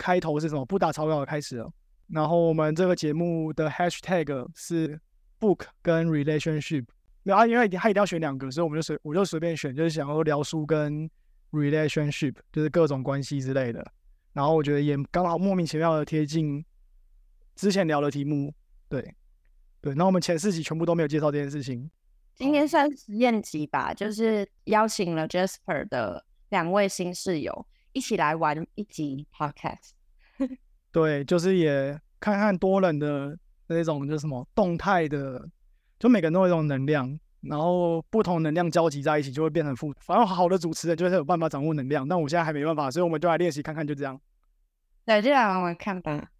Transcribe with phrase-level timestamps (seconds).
[0.00, 0.64] 开头是什么？
[0.64, 1.70] 不打草稿的开始了。
[2.08, 4.98] 然后我们这个节目的 hashtag 是
[5.38, 6.86] book 跟 relationship。
[7.22, 11.08] 没有啊，因为他一定要选两个，所以我们就随我就随便选，就是想要聊书跟
[11.50, 13.86] relationship，就是各种关系之类的。
[14.32, 16.64] 然后我觉得也刚好莫名其妙的贴近
[17.54, 18.54] 之前聊的题目。
[18.88, 19.14] 对
[19.82, 21.90] 对，那我们前四集全部都没有介绍这件事情。
[22.34, 29.90] 今天算实验集吧，就是邀请了 Jasper 的两位新室友一起来玩一集 podcast。
[30.92, 35.48] 对，就是也看看多人的那种，就是什么动态的，
[35.98, 39.92] 就每个人都有一种能量，然后不同能量交集在一起，就会变成负。
[40.00, 44.20] 反正好的主持人就是有办法掌握能量，但我现在还没办法，所以我们就来练习看看，就这样。
[45.04, 46.30] 对，就来玩玩看吧。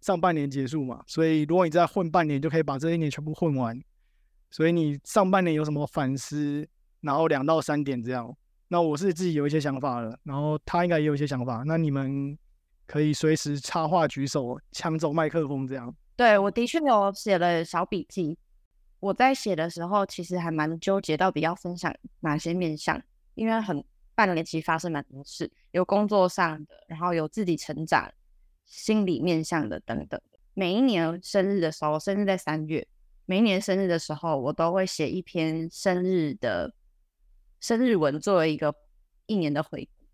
[0.00, 3.80] 上半年结束嘛，所以如果你再混半年，就可以把这一年全部混完。
[4.50, 6.68] 所以你上半年有什么反思？
[7.00, 8.34] 然后两到三点这样。
[8.68, 11.62] 那我是自己有一些想法了，然后他应该也有一些想法。
[11.66, 12.38] 那你们。
[12.90, 15.94] 可以随时插话举手，抢走麦克风这样。
[16.16, 18.38] 对我的确有写了小笔记。
[18.98, 22.98] 我在写的时候，其实还蛮纠结，到底要分享哪些面向，
[23.34, 28.10] 因为很半年其实发生蛮多事，有工作上的，然后有自己成长、
[28.64, 30.18] 心理面向的等等。
[30.54, 32.88] 每一年生日的时候，生日在三月，
[33.26, 36.72] 每一年生日的时候，我都会写一篇生日的
[37.60, 38.74] 生日文，作为一个
[39.26, 40.06] 一年的回顾。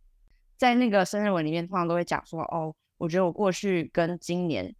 [0.57, 4.75] 在那个生日文里面，通常都会讲说：“哦，我觉得我过去跟今年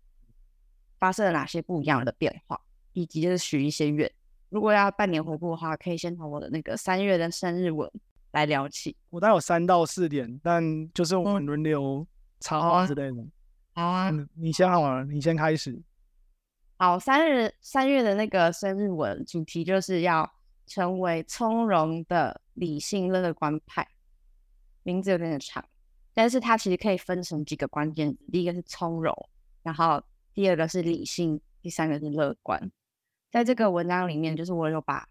[0.99, 2.61] 发生了哪些不一样的变化，
[2.93, 4.11] 以及就是许一些愿。
[4.49, 7.91] 如果要半年回顾的话，可以先从我的那个三月的生日文
[8.31, 8.97] 来聊起。
[9.11, 12.07] 我大概有三到四点，但就是我们轮流
[12.41, 13.27] 插话之类的。
[13.75, 15.83] 好啊，你先好了，你先开始。
[16.77, 20.33] 好，三日三月的那个生日文主题就是要
[20.67, 23.87] 成为从容的理性乐观派。”
[24.83, 25.65] 名字有点长，
[26.13, 28.25] 但是它其实可以分成几个关键字。
[28.31, 29.15] 第一个是从容，
[29.63, 30.03] 然后
[30.35, 32.71] 第二个是理性，第三个是乐观。
[33.33, 35.09] 在这个文章里面，就是我有把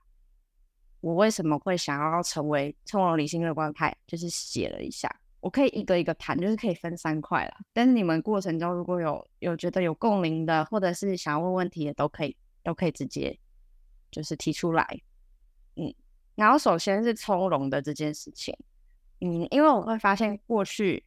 [1.01, 5.13] 我为什么会想要成为从容、理性、乐观派，就是写了一下。
[5.39, 7.57] 我可以一个一个谈，就是可以分三块啦。
[7.73, 13.37] 但是你们过程中如果有有觉得有共鸣的，或者是想要问问题的，都可以都可以直接
[14.11, 15.01] 就是提出来。
[15.75, 15.93] 嗯，
[16.35, 18.57] 然后首先是从容的这件事情。
[19.19, 21.05] 嗯，因为我会发现过去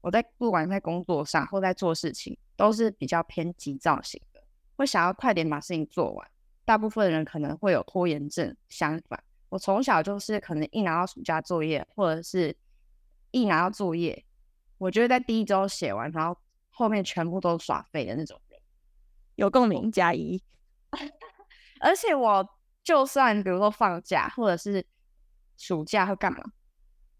[0.00, 4.42] 我在不管在工作上或在做事情，都是比较偏急躁型的，
[4.76, 6.30] 会想要快点把事情做完。
[6.64, 12.56] 大部分人可能会有拖延症，相反，我从小就是可能一拿到暑假作业或者是
[13.30, 14.24] 一拿到作业，
[14.78, 16.36] 我就会在第一周写完，然后
[16.70, 18.58] 后面全部都耍废的那种人。
[19.36, 20.42] 有共鸣加一，
[21.80, 22.48] 而且我
[22.84, 24.84] 就算比如说放假或者是
[25.56, 26.44] 暑假会干嘛？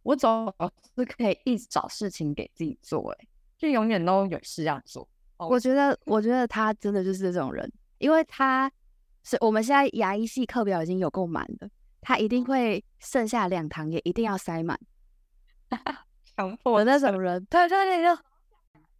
[0.02, 0.54] 我总
[0.94, 3.26] 是可以一直找事情给自己做，哎，
[3.56, 5.08] 就永远都有事要做。
[5.38, 8.70] 我觉得，我觉得他真的就是这种人，因为他
[9.22, 11.68] 是我们现在牙医系课表已经有够满了，
[12.02, 14.78] 他一定会剩下两堂也一定要塞满。
[16.36, 18.22] 强迫我那种人，对对对，就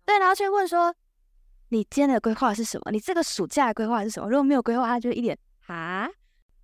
[0.06, 0.94] 对，然后去问说，
[1.68, 2.90] 你今天的规划是什么？
[2.90, 4.28] 你这个暑假的规划是什么？
[4.30, 6.08] 如果没有规划，他就一脸哈。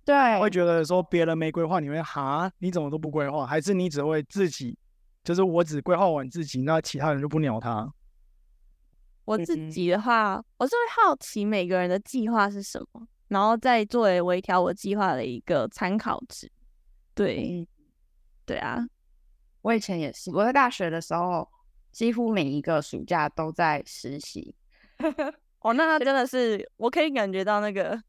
[0.03, 2.51] 对，会觉得说别人没规划，你会哈？
[2.57, 3.45] 你怎么都不规划？
[3.45, 4.77] 还是你只会自己？
[5.23, 7.87] 就是我只规划完自己，那其他人就不鸟他。
[9.25, 16.51] 我自己的话，我是会好奇每个人的计划是什么，然后再作为微调我计划的一个参考值。
[17.13, 17.67] 对，
[18.43, 18.83] 对啊，
[19.61, 21.47] 我以前也是，我在大学的时候，
[21.91, 24.55] 几乎每一个暑假都在实习。
[25.61, 28.01] 哦，那真的是，我可以感觉到那个。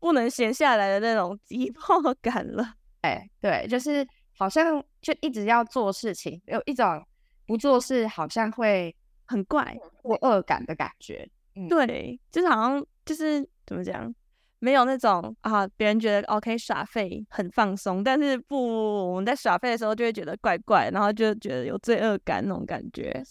[0.00, 4.06] 不能闲下来的那种急迫感了， 哎，对，就是
[4.36, 7.06] 好像就一直要做事情，有一种
[7.46, 8.94] 不做事好像会
[9.26, 11.28] 很怪、过恶感的感觉。
[11.54, 14.12] 嗯对，就是好像就是怎么讲，
[14.58, 23.22] 没有那种啊，别人觉得 OK 耍废很放松，但是不，我们在耍废的时候就会觉得怪怪，然后就觉得有罪恶感那种感觉。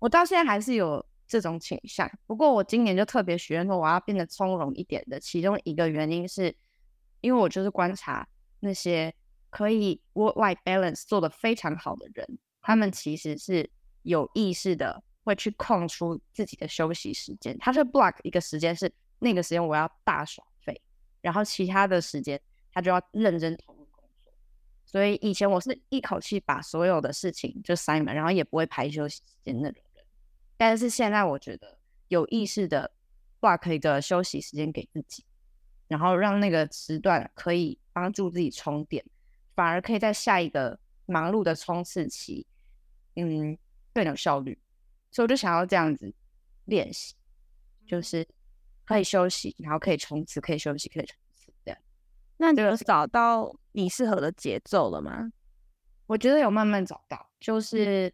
[0.00, 1.04] 我到现在还是有。
[1.28, 5.20] 这种倾向，不过我今年就特别许愿说我要变得从容一点的。
[5.20, 6.56] 其中一个原因是，
[7.20, 8.26] 因为我就是观察
[8.60, 9.14] 那些
[9.50, 13.68] 可以 work-life balance 做的非常好的人，他们其实是
[14.02, 17.56] 有意识的会去空出自己的休息时间。
[17.58, 20.80] 他是 block 一个时间是那个时间我要大耍废，
[21.20, 22.40] 然后其他的时间
[22.72, 24.32] 他就要认真投入工作。
[24.86, 29.82] 所以以前我是一口气把所有的事情就塞满，然后也不会排休息时间那种。
[30.58, 31.78] 但是现在我觉得
[32.08, 32.92] 有意识的
[33.40, 35.24] 划可一个休息时间给自己，
[35.86, 39.02] 然后让那个时段可以帮助自己充电，
[39.54, 42.46] 反而可以在下一个忙碌的冲刺期，
[43.14, 43.56] 嗯，
[43.94, 44.58] 更有效率。
[45.10, 46.12] 所以我就想要这样子
[46.64, 47.14] 练习，
[47.86, 48.26] 就是
[48.84, 51.80] 可以休息，然后可以冲刺，可以休息，可以冲刺，这样。
[52.36, 55.32] 那你有找到你适合的节奏了吗？
[56.06, 58.12] 我觉得有慢慢找到，就是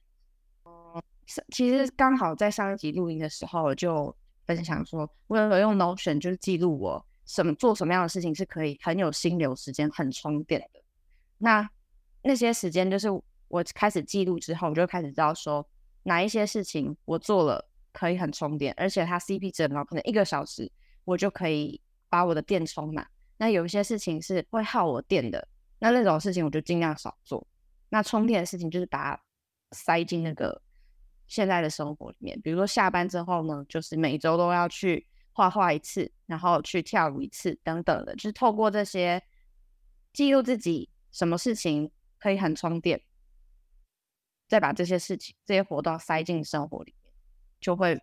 [1.51, 4.15] 其实刚好在上一集录音的时候我就
[4.47, 10.81] 分享说，我有用 Notion 就是记录我什么做什么样的事情是可以很有心流时间、很充电的。
[11.39, 11.69] 那
[12.23, 13.09] 那些时间就是
[13.49, 15.67] 我开始记录之后，我就开始知道说
[16.03, 20.71] 哪一些事情我做了可以很充电，而且它 CP 值很高，可能一个小时
[21.05, 23.07] 我就可以把我的电充满。
[23.37, 25.49] 那有一些事情是会耗我电的，
[25.79, 27.47] 那那种事情我就尽量少做。
[27.89, 29.23] 那充电的事情就是把它
[29.73, 30.61] 塞进那个
[31.27, 39.23] 现在的生活里面，比如说下班之后呢，就是每周都要去画画一次，然后去跳舞一次等等的，就是透过这些
[40.13, 43.01] 记录自己什么事情可以很充电，
[44.49, 47.13] 再把这些事情、这些活动塞进生活里面，
[47.61, 47.99] 就会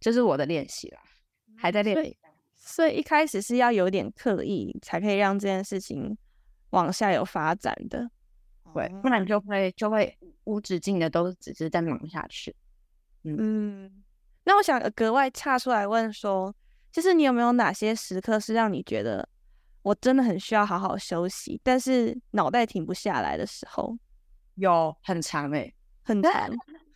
[0.00, 1.00] 这、是我的练习啦，
[1.56, 2.16] 还在练习。
[2.54, 6.16] 所以一开始是要有点刻意，才可以让这件事情
[6.70, 8.10] 往下有发展的。
[8.74, 12.54] 对，不然就会就会无止境的都只是在忙下去。
[13.24, 14.02] 嗯，
[14.44, 16.54] 那我想呃格外岔出来问说，
[16.90, 19.28] 就是你有没有哪些时刻是让你觉得
[19.82, 23.96] 我真的很需要好好休息，但是脑袋停不下来的时候，
[24.56, 25.72] 有很长诶、
[26.02, 26.50] 很长。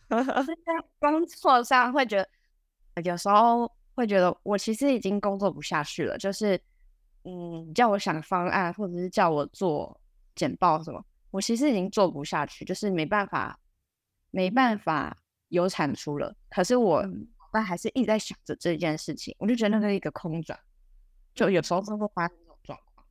[0.99, 2.17] 工作上会觉
[2.95, 6.59] 得，有时候会觉得我其实已经工作不下去了，就是
[7.23, 9.99] 嗯，叫我想方案，或者是叫我做
[10.33, 13.59] 简报什么，我其实已经做不下去，就是没办法，
[14.31, 15.17] 没办法
[15.49, 16.35] 有产出了。
[16.49, 17.05] 可是我
[17.51, 20.59] 但还是一直在想着这件事情，我就觉得那是一个空转，
[21.33, 23.05] 就有时候真的会发生这种状况。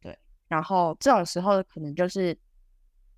[0.00, 0.18] 对，
[0.48, 2.36] 然后这种时候可能就是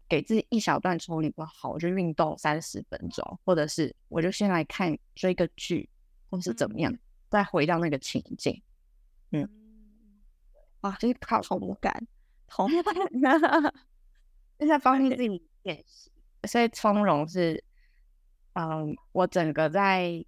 [0.08, 5.88] 给自己一小段抽离不好，我就运动三十分钟，或者是我就先来看追个剧，
[6.31, 6.96] 或是怎么样，
[7.29, 8.62] 再回到那个情境，
[9.31, 9.49] 嗯
[10.82, 12.06] 哇，这是靠同感，
[12.46, 13.73] 同感。
[14.62, 16.12] 就在帮助自己练习。
[16.46, 17.62] 所以从容是，
[18.52, 20.24] 嗯，我整个在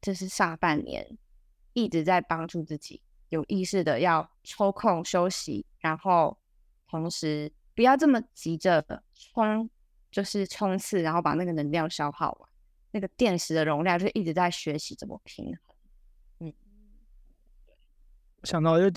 [0.00, 1.16] 就是上半年
[1.72, 6.36] 一直在帮助自己有意识的要抽空休息，然后
[6.88, 9.70] 同时不要这么急着冲，
[10.10, 12.50] 就是冲刺，然后把那个能量消耗完，
[12.90, 15.76] 那个电池的容量就一直在学习怎么平衡。
[16.40, 16.52] 嗯
[18.44, 18.90] 想到就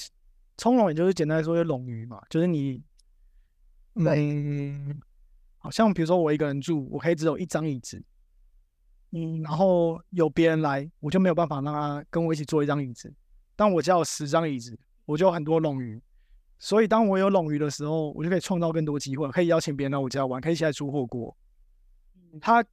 [0.57, 2.81] 从容，也就是简单来说，就冗余嘛，就是你，
[3.95, 4.99] 嗯，
[5.57, 8.03] 好像比如说我一个人住，我可以只有一张椅子，
[9.11, 13.13] 嗯，然后有别人来，我就没有办法让他跟我一起坐一张椅子。
[13.55, 16.01] 但我家有十张椅子，我就有很多冗余，
[16.59, 21.35] 所以当我有冗余的时候，我就可以创造更多机会，可以邀请别人来我家玩，可以一起来煮火锅。
[22.41, 22.63] 它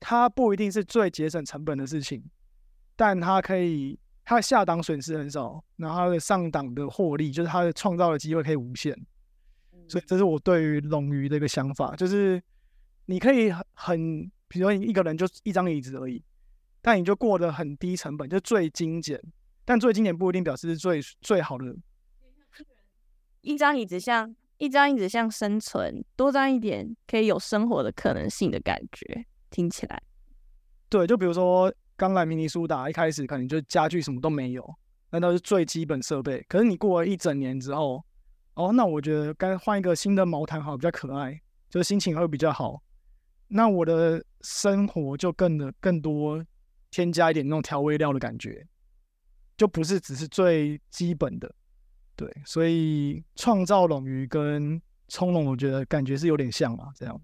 [0.00, 2.24] 它不一定是最节省成本的事情，
[2.96, 8.98] 但它可以，它的下档损失很少，然后它的上档的获利，就是它的创造的机会可以无限。
[9.92, 12.42] 所以这是我对于冗余的一个想法，就是
[13.04, 16.24] 你可以很很，比如说你一个人就一张椅子而已，
[16.80, 19.22] 但你就过得很低成本，就最精简。
[19.66, 21.76] 但最精简不一定表示是最最好的。
[23.42, 30.02] 一张椅子像一张椅子像生存，多张一点可以有生活的可能性的感觉，听起来。
[30.88, 34.74] 对，就比如说刚来明尼苏达，一开始可能就家具什么都没有，
[35.10, 36.42] 那都是最基本设备。
[36.48, 38.02] 可是你过了一整年之后，
[38.54, 41.40] 哦，那我觉得该换一个新的毛毯好，比较可爱，
[41.70, 42.82] 就是心情会比较好。
[43.48, 46.44] 那我的生活就更的更多
[46.90, 48.66] 添加一点那种调味料的感觉，
[49.56, 51.54] 就不是只是最基本的。
[52.14, 57.20] 对，所以创造冗余跟从容，我觉得感觉是有点像嘛，这样。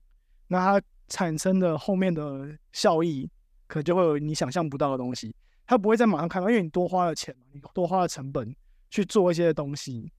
[0.47, 3.31] 那它产生的后面的效益，
[3.67, 5.35] 可就会有你想象不到的东西。
[5.67, 8.55] 它不会在马上看到，因为你多花了钱嘛，你多花了成本
[8.91, 10.11] 去做一些东西，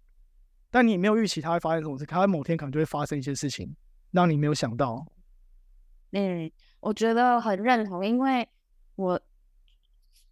[0.72, 3.76] 但你没有预期它会发生什么事，它某天可能就会发生一些事情，
[4.12, 5.06] 让你没有想到。
[6.12, 8.48] 嗯，我觉得很认同，因为
[8.96, 9.20] 我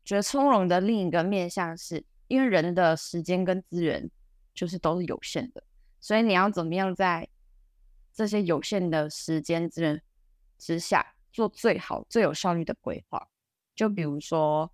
[0.03, 4.09] 觉得从容的另一个面向是，因为人的时间跟资源
[4.53, 5.63] 就是都是有限的，
[5.99, 7.27] 所以你要怎么样在
[8.13, 10.01] 这些有限的时间资源
[10.57, 13.27] 之下做最好、最有效率的规划。
[13.75, 14.71] 就比如说，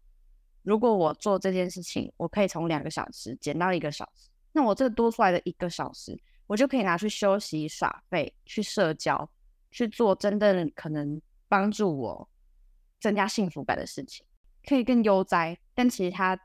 [0.61, 6.17] 如果我做这件事情，我可以从两个小时减到一个小时，那我这多出来的一个小时，
[6.47, 9.29] 我就可以拿去休息、耍废、去社交。
[9.75, 12.29] 去做真正可能帮助我
[12.99, 14.23] 增加幸福感的事情，
[14.69, 15.57] 可以更悠哉。
[15.73, 16.39] 但其实他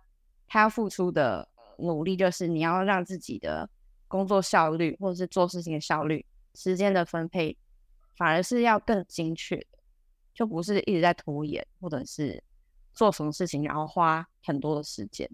[0.46, 1.46] 他要付出的
[1.76, 3.68] 努力，就是你要让自己的
[4.06, 6.24] 工作效率，或者是做事情的效率、
[6.54, 7.54] 时间的分配，
[8.16, 9.78] 反而是要更精确的。
[10.32, 12.42] 就不是一直在拖延，或者是
[12.94, 15.30] 做什么事情然后花很多的时间。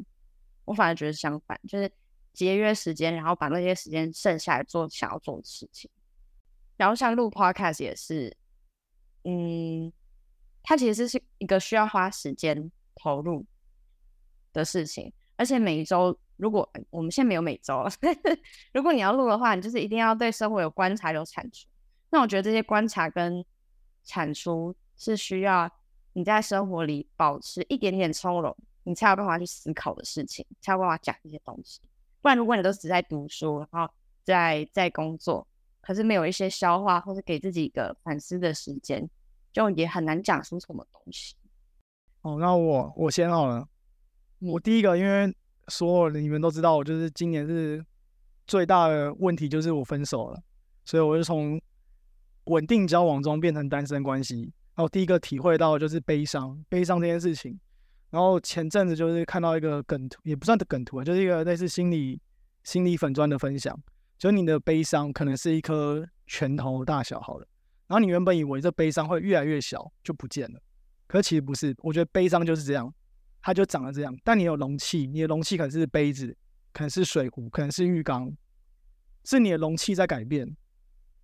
[0.65, 1.89] 我反而觉得相反，就是
[2.35, 5.91] 节约时间，然后把那些时间剩下来做想要做的事情。
[6.77, 8.37] 然后像录 podcast 也是，
[9.23, 9.91] 嗯，
[10.63, 13.47] 它其实是一个需要花时间投入
[14.53, 17.91] 的事情，而且每一周，如果我们现在没有每周了，
[18.75, 21.69] 如果你要录的话，你就是一定要对生活有观察、有产出。
[22.11, 23.45] 那我觉得这些观察跟
[24.03, 25.71] 产出是需要
[26.13, 31.81] 你在生活里保持一点点从容，你才有办法去思考的事情，才有办法讲这些东西。
[32.25, 35.47] 不然，如果你都只在读书，然后在在工作，
[35.83, 39.07] 可是没有一些消化或者给自己一个反思的时间，
[39.53, 41.35] 就也很难讲出什么东西。
[42.23, 43.69] 哦，那我我先好了。
[44.39, 45.37] 我第一个，因为
[45.69, 47.85] 所有你们都知道，我就是今年是
[48.47, 50.43] 最大的问题就是我分手了，
[50.87, 51.61] 所以我就从
[52.45, 54.51] 稳定交往中变成单身关系。
[54.75, 57.61] 然后第一个体会到就是悲伤，悲伤这件事情。
[58.15, 62.23] 然后前阵子就是看到一个梗图，也不算的梗图啊，就是一个类似心理
[62.63, 63.77] 心理粉砖的分享。
[64.17, 67.47] 就是你的悲伤可能是一颗拳头大小好了，
[67.89, 70.61] 然后你原本以为这悲伤会越来越小就不见了，
[71.09, 71.75] 可是其实不是。
[71.83, 72.95] 我觉得悲伤就是这样，
[73.43, 74.17] 它就长得这样。
[74.23, 76.37] 但你有容器，你的容器可能是杯子，
[76.73, 78.33] 可能是水壶，可能是浴缸，
[79.25, 80.57] 是你的容器在改变，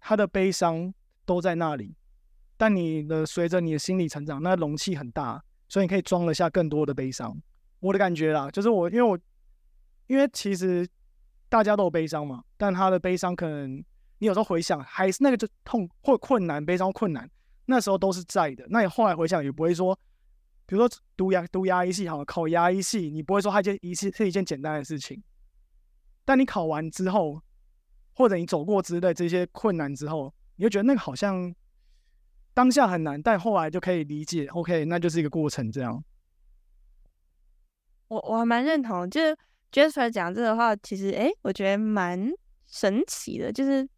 [0.01, 0.93] 它的悲伤
[1.25, 1.95] 都在那里。
[2.57, 5.41] 但你的随着你的心理成长，那容器很大，
[5.71, 7.35] 所以你可以装得下更多的悲伤。
[7.79, 9.19] 我的感觉啦，就是我因为我
[10.09, 10.87] 因为其实。
[11.53, 13.85] 大家都有悲伤嘛，但他的悲伤可能
[14.19, 17.29] 你有时候回想还是那个就痛或困难、悲伤困难，
[17.67, 18.65] 那时候都是在的。
[18.69, 19.93] 那你后来回想也不会说，
[20.65, 25.21] 比如说读牙读牙医系好考牙医系，你不会说它件一次是一件简单的事情。
[26.25, 27.43] 但你考完之后，
[28.15, 31.53] 或者你走过之类这些困难之后，你就觉得那个好像
[32.55, 34.47] 当下很难，但后来就可以理解。
[34.47, 36.03] OK，那就是一个过程这样。
[38.09, 39.37] 我我还蛮认同，就是。
[39.73, 42.29] j e s p e r 讲这个话，其实哎，我觉得蛮
[42.67, 43.89] 神奇的，就是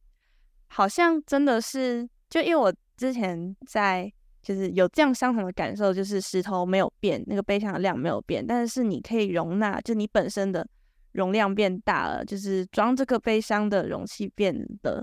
[0.68, 10.68] 好像真的是，就因为我之前在就是有这样相同的感受，就是石头没有变，那个悲伤的量没有变，但是你可以容纳，就你本身的
[11.12, 15.02] 容量变大了，就是装这个悲伤的容器变的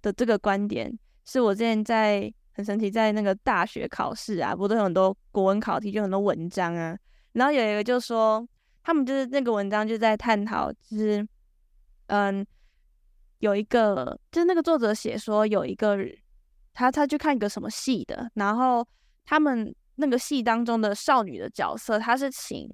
[0.00, 6.96] 的这个观点，是我之前在很神奇，在那个大学考试啊，不都有很多国文考题，就很多文章啊，
[7.32, 8.46] 然后有一个就说。
[8.86, 11.26] 他们就是那个文章就在探讨，就是
[12.08, 12.46] 嗯，
[13.38, 15.96] 有一个就是那个作者写说有一个
[16.74, 18.86] 他他去看一个什么戏的，然后
[19.24, 22.70] 他们那个戏当中的少女的角色，他是请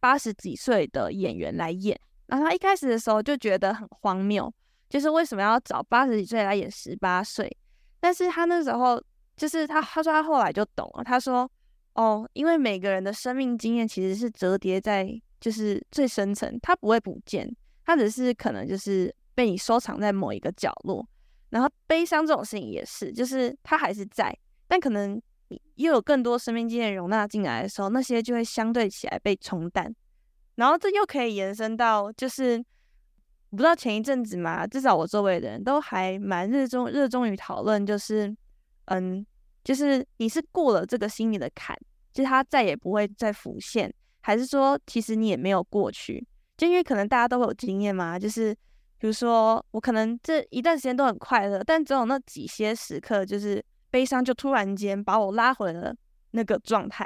[0.00, 1.96] 八十几岁的演员来演，
[2.26, 4.52] 然后他一开始的时候就觉得很荒谬，
[4.88, 7.56] 就是为什么要找八十几岁来演十八岁？
[8.00, 9.00] 但是他那时候
[9.42, 11.50] 就是他他说他后来就懂了，他说
[11.94, 15.20] 哦，因为每个人的生命经验其实是折叠在。
[15.42, 17.52] 就是最深层，它不会不见，
[17.84, 21.04] 它只是可能就是被你收藏在某一个角落。
[21.50, 24.32] 然后悲伤这种事情也是，就是它还是在，
[24.68, 25.20] 但可能
[25.74, 29.92] 又有更多生命经验容纳进来的时候，那些就会相对起来被冲淡。
[30.54, 32.56] 然后这又可以延伸到，就是
[33.50, 38.32] 不知道前一阵子嘛，至少我周围的人都还蛮热衷热衷于讨论，就是
[38.84, 39.26] 嗯，
[39.64, 41.76] 就是你是过了这个心里的坎，
[42.12, 43.92] 就是它再也不会再浮现。
[44.20, 46.24] 还是说，其实你也没有过去，
[46.56, 48.54] 就因为可能大家都会有经验嘛，就是
[48.98, 55.92] 比如说我可能这一段时间都很快乐，但总有那几些时刻，就是悲伤就突然间把我拉回了
[56.30, 57.04] 那个状态。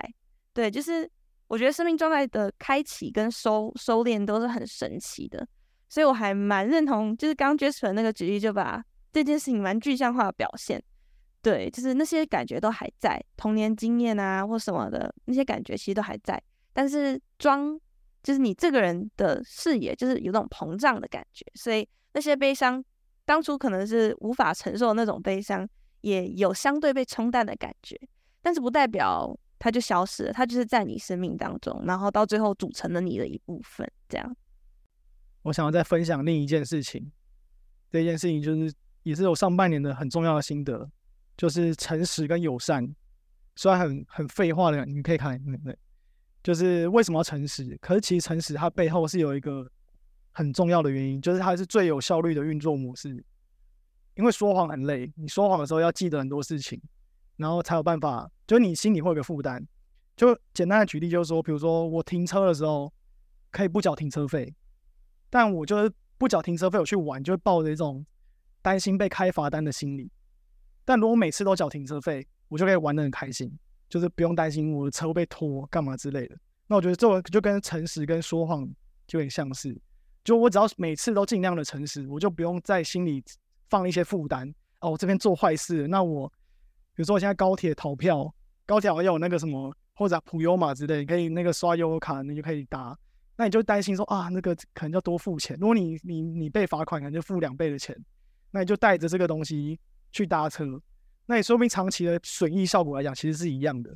[0.53, 1.11] 对，就是
[1.49, 5.47] 我觉得生命状态的开启跟收收敛都是很神奇的，
[5.89, 10.83] 所以我还蛮认同，就是刚 j a s p e 那个举例，就把这件事情蛮具象化的表现。
[11.47, 16.43] 对，就是那些感觉都还在，童年经验啊或什么的那些感觉其实都还在。
[16.73, 17.79] 但是装
[18.21, 22.85] 就是你这个人的视野，就是有种膨胀的感觉，所以那些悲伤
[23.25, 25.65] 当初可能是无法承受那种悲伤，
[26.01, 27.97] 也有相对被冲淡的感觉。
[28.43, 33.89] 但是不代表它就消失了，它就是在你生命当中，然后到最后组成了你的一部分。
[34.09, 34.37] 这样，
[35.43, 37.13] 我想要再分享另一件事情，
[37.89, 38.75] 这件事情就是
[39.05, 40.91] 也是有上半年的很重要的心得，
[41.37, 42.95] 就是诚实跟友善。
[43.55, 45.79] 虽然很很废话的，你可以看，对对。
[46.43, 47.77] 就是为什么要诚实？
[47.81, 49.69] 可是其实诚实它背后是有一个
[50.31, 53.25] 很重要的原因，就是它是最有效率的运作模式。
[54.15, 56.81] 因为说谎很累，你说谎的时候要记得很多事情，
[57.37, 59.67] 然后才有办法，就你心里会有个负担。
[60.17, 62.93] 就简单的举例就是说，比如说我停车的时候
[63.51, 64.55] 可以不缴停车费，
[65.29, 68.07] 但我就是不缴停车费我去玩，就会抱着一种
[68.63, 70.11] 担心被开罚单的心理。
[70.87, 73.53] 但如果每次都缴停车费，我就可以玩得很开心。
[73.89, 76.37] 就是不用担心我的车会被拖干嘛之类的。
[76.67, 78.69] 那我觉得这就跟诚实跟说谎
[79.07, 79.81] 就很像是，
[80.25, 83.23] 就我只要每次都尽量的诚实，我就不用在心里
[83.71, 84.53] 放一些负担。
[84.81, 86.29] 哦，我这边做坏事，那我
[86.95, 88.35] 比如说我现在高铁逃票，
[88.67, 92.99] 高铁好像有那个什么或者普优码之类，可以那个刷悠卡，你就可以搭。
[93.37, 95.57] 那你就担心说啊，那个可能要多付钱。
[95.61, 97.97] 如果你你你被罚款，可能就付两倍的钱。
[98.51, 99.79] 那你就带着这个东西
[100.17, 100.81] 去搭车，
[101.27, 103.95] 那你说明长期的损益效果来讲，其实是一样的。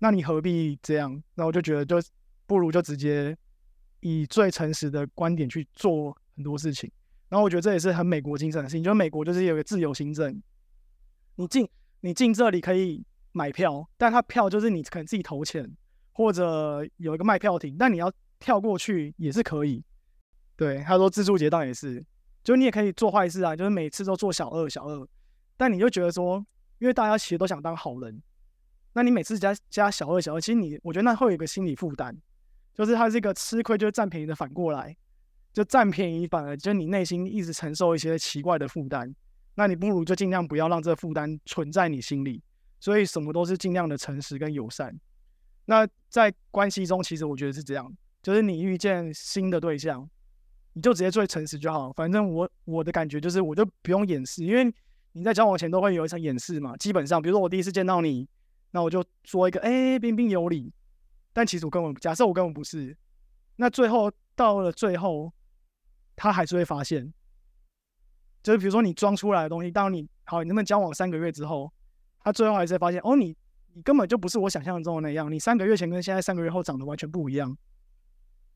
[0.00, 1.22] 那你何必这样？
[1.34, 2.08] 那我就觉得，就
[2.46, 3.36] 不如就直接
[4.00, 6.90] 以最诚实的观点去做很多事情。
[7.28, 10.42] 然后我觉得这也是很美国精神的事情，就是美国就是有个自由行政，
[11.36, 11.68] 你进
[12.00, 15.70] 你进这里可以买票，但他票就是你可能自己投钱，
[16.12, 19.84] 或者有一个卖票亭，但你要跳过去也是可以。
[20.56, 22.04] 对，他说自助结账也是。
[22.42, 25.06] 就你也可以做坏事啊，就是每次都做小二小二，
[25.60, 26.42] 但你就觉得说，
[26.78, 28.22] 因为大家其实都想当好人，
[28.94, 32.16] 那你每次加加小二小二，其实你我觉得那会有一个心理负担，
[32.72, 34.96] 就是它是一个吃亏就是占便宜的反过来，
[35.52, 39.14] 就占便宜反而就你内心一直承受一些奇怪的负担，
[39.54, 42.42] 那你不如就尽量不要让这负担存在你心里，
[42.80, 44.98] 所以什么都是尽量的诚实跟友善。
[45.66, 50.08] 那在关系中，其实我觉得是这样，就是你遇见新的对象。
[50.72, 54.72] 你就直接最诚实就好了，反正我我的感觉就是，我就不用掩饰，因为
[55.12, 56.76] 你在交往前都会有一层掩饰嘛。
[56.76, 58.28] 基本上，比如说我第一次见到你，
[58.70, 60.72] 那我就说一个哎彬彬有礼，
[61.32, 62.96] 但其实我根本假设我根本不是。
[63.56, 65.32] 那最后到了最后，
[66.16, 67.12] 他还是会发现，
[68.42, 71.72] 就是比如说你装出来的东西，当你好，你能不能交往三个月之后，
[72.20, 73.36] 他最后还是会发现，哦，你
[73.74, 77.56] 你根本就不是我想象中的那样，你三个月前跟现在三个月后长得完全不一样。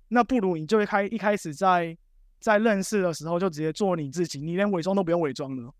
[0.09, 1.97] 那不如你就会开一开始在。
[2.41, 5.75] 在认识的时候就直接做你自己，你连伪装都不用伪装了。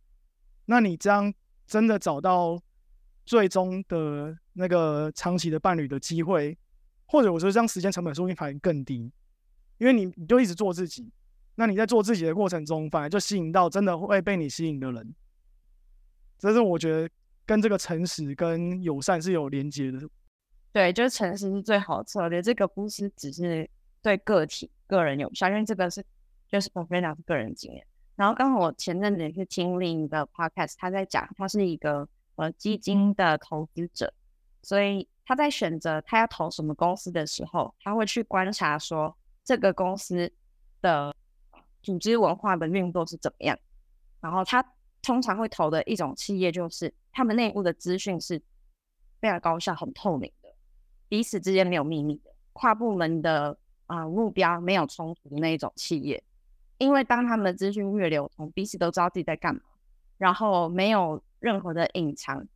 [0.67, 1.33] 那你这样
[1.67, 2.61] 真的找到
[3.25, 6.57] 最终的那个长期的伴侣的机会，
[7.07, 9.13] 或者我说这样时间成本说不定反而更低，
[9.79, 11.13] 因为你你就一直做自己。
[11.55, 15.15] 那你在做自己的过程中，反而就吸引到真的会被你吸引的人。
[16.39, 17.09] 这是我觉得
[17.47, 20.01] 跟这个诚实跟友善是有连接的。
[20.73, 22.43] 对，就是诚实是最好的策略。
[22.43, 23.69] 这个不是只是
[24.03, 26.05] 对个体个人有效，因为这个是。
[26.47, 27.85] 就是我分享个人经验，
[28.17, 34.13] 然后刚好我前阵子也是听另一个 podcast，他在讲他是一个呃基金的投资者，
[34.63, 40.33] 所以他在选择他要投什么公司的时候，他会去观察说这个公司
[40.81, 41.15] 的
[41.83, 43.59] 组织文化的运作是怎么样，
[44.21, 44.65] 然后他
[45.03, 48.41] 通常会投的一种企业就是他们内部的资讯是
[49.21, 50.49] 非常高效、很透明的，
[51.09, 56.23] 彼此之间没有秘密的，跨部门的啊目标没有冲突的那一种企业。
[56.79, 59.61] 因为当他们的资讯越流通，彼此都知道自己在干嘛，
[60.19, 62.47] 然后没有任何的隐藏，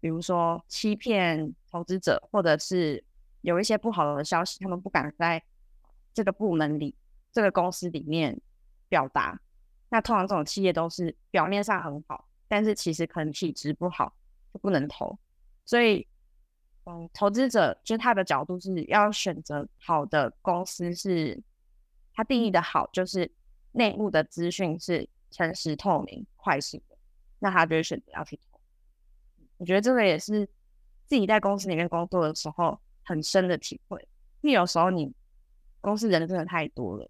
[0.00, 3.02] 比如说欺骗投资者，或者是
[3.42, 5.40] 有一些不好的消息，他们不敢在
[6.12, 6.96] 这个部门里、
[7.30, 8.40] 这个公司里面
[8.88, 9.40] 表达。
[9.88, 14.12] 那通常这种企业都是表面上很好，但是其实可能体质不好，
[14.52, 15.16] 就不能投。
[15.64, 16.06] 所以，
[16.86, 21.40] 嗯，投资者就是他的角度是要选择好的公司是。
[22.18, 23.30] 他定义的好就是
[23.70, 26.98] 内部的资讯是诚实透明、快速的，
[27.38, 28.58] 那他就会选择要去投。
[29.56, 30.44] 我觉得这个也是
[31.04, 34.00] 自己在公司里面工作的时候很深的体会，
[34.40, 35.14] 因为有时候你
[35.80, 37.08] 公司人真的太多了，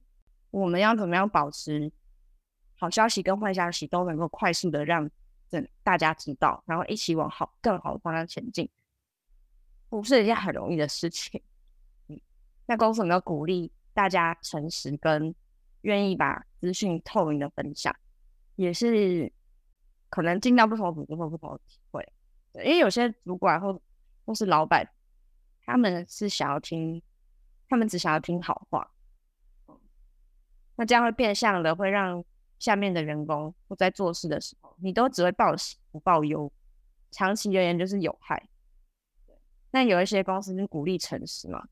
[0.51, 1.91] 我们要怎么样保持
[2.77, 5.11] 好消息跟坏消息都能够快速的让
[5.49, 8.69] 整大家知道，然后一起往好更好的方向前进，
[9.89, 11.41] 不是一件很容易的事情。
[12.09, 12.21] 嗯，
[12.67, 13.73] 那公司有没有鼓励？
[13.99, 15.35] 大家诚实跟
[15.81, 17.93] 愿意把资讯透明的分享，
[18.55, 19.33] 也是
[20.09, 22.13] 可能进到不同组织会不同的体会。
[22.53, 23.83] 对，因为有些主管或
[24.25, 24.89] 或是老板，
[25.67, 27.03] 他们是想要听，
[27.69, 28.89] 他们只想要听好话。
[30.77, 32.25] 那这样会变相的会让
[32.61, 36.53] 下面的员工或在做事的时候，你都只会报喜不报忧，
[37.11, 38.49] 长期而言就是有害。
[39.73, 41.67] 那有一些公司是鼓励诚实嘛，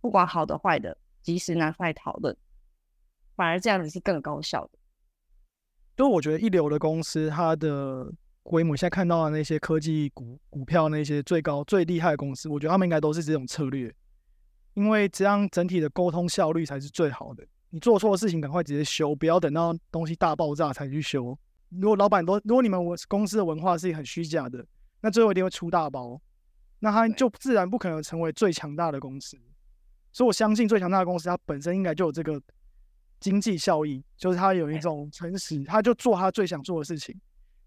[0.00, 0.96] 不管好的坏的。
[1.24, 2.36] 及时拿出来讨论，
[3.34, 4.78] 反而这样子是更高效的。
[5.96, 13.92] 就我觉得一流的公司，它的规模现在看到的那些科技股股票，那些最高最厉害的公司，我觉得他们应该都是这种策略，
[14.74, 17.46] 因为这样整体的沟通效率才是最好的。
[17.70, 21.36] 你做错事情，赶快直接修，不要等到东西大爆炸才去修。
[21.70, 24.64] 如果老板都，如果你们我公司的文化是很虚假的，
[25.00, 26.20] 那最后一定会出大包，
[26.80, 29.36] 那他就自然不可能成为最强大的公司。
[30.14, 32.40] 所以我相信最强大的公司，它本身应该就有这个
[33.18, 37.20] 经济效益，就是它有一种诚实，它就做它最想做的事情。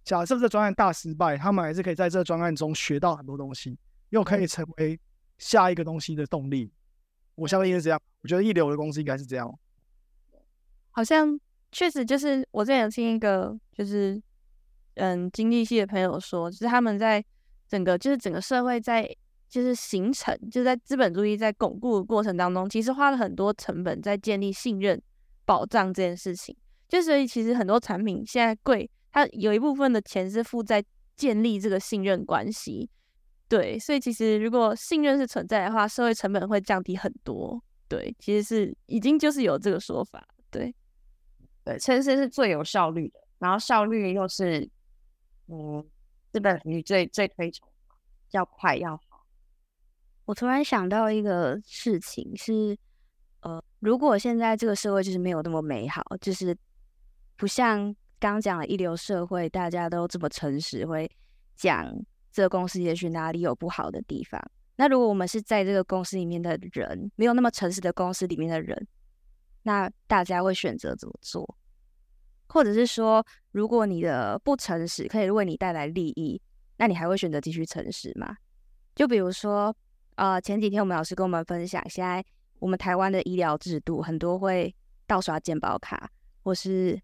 [0.05, 3.77] 假设这专案大失败，他们还是可以在这专案中学到很多东西，
[4.11, 4.97] 又可以成为
[5.37, 6.71] 下一个东西的动力。
[7.35, 9.53] 我相信是这样，我觉得一流的公司应该是这样。
[10.91, 11.37] 好像
[11.73, 14.19] 确实就是我之前有听一个就是
[14.95, 17.21] 嗯经济系的朋友说，就是他们在
[17.67, 19.13] 整个就是整个社会在
[19.49, 25.01] 就是形成，就在资本主义在巩固的过程当中，其实花了很多成本在建立信任
[25.45, 26.55] 保障这件事情。
[26.87, 30.83] 就所以其实很多产品现在贵，它有一部分的钱是付在
[31.15, 32.89] 建立这个信任关系。
[33.49, 37.61] 对，所以其实如果信任是存在的话，社会成本会降低很多。
[37.87, 40.27] 对，其实是已经就是有这个说法。
[40.51, 40.75] 对，
[41.63, 44.69] 对，诚实是最有效率的，然后效率又是
[45.47, 45.81] 嗯
[46.31, 47.65] 资本主义最最推崇，
[48.31, 49.06] 要快要好。
[50.27, 52.77] 我突然想到一个事情是，
[53.39, 56.55] 呃，如果现在这个社会就是没有那么美好，就是
[57.37, 61.09] 不像刚讲的一流社会，大家都这么诚实，会
[61.55, 61.91] 讲。
[62.29, 64.39] 这个公司也许哪里有不好的地方？
[64.75, 68.87] 那如果我们是在这个公司里面的人，没有那么诚实的公司里面的人，
[69.63, 71.57] 那大家会选择怎么做？
[72.47, 76.39] 或者是说，如果你的不诚实可以为你带来利益，
[76.77, 78.37] 那你还会选择继续诚实吗？
[78.93, 79.75] 就比如说，
[80.17, 82.23] 呃，前几天我们老师跟我们分享，现在
[82.57, 84.75] 我们台湾的医疗制度很多会
[85.05, 86.09] 盗刷健保卡，
[86.43, 86.99] 或是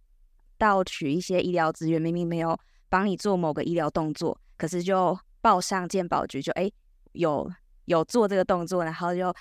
[0.57, 4.35] 盗取一些医疗资源，明明没有帮你做某个医疗动作。
[4.57, 6.71] 可是就报上健保局，就哎
[7.11, 7.47] 有
[7.85, 9.31] 有做这个动作，然后就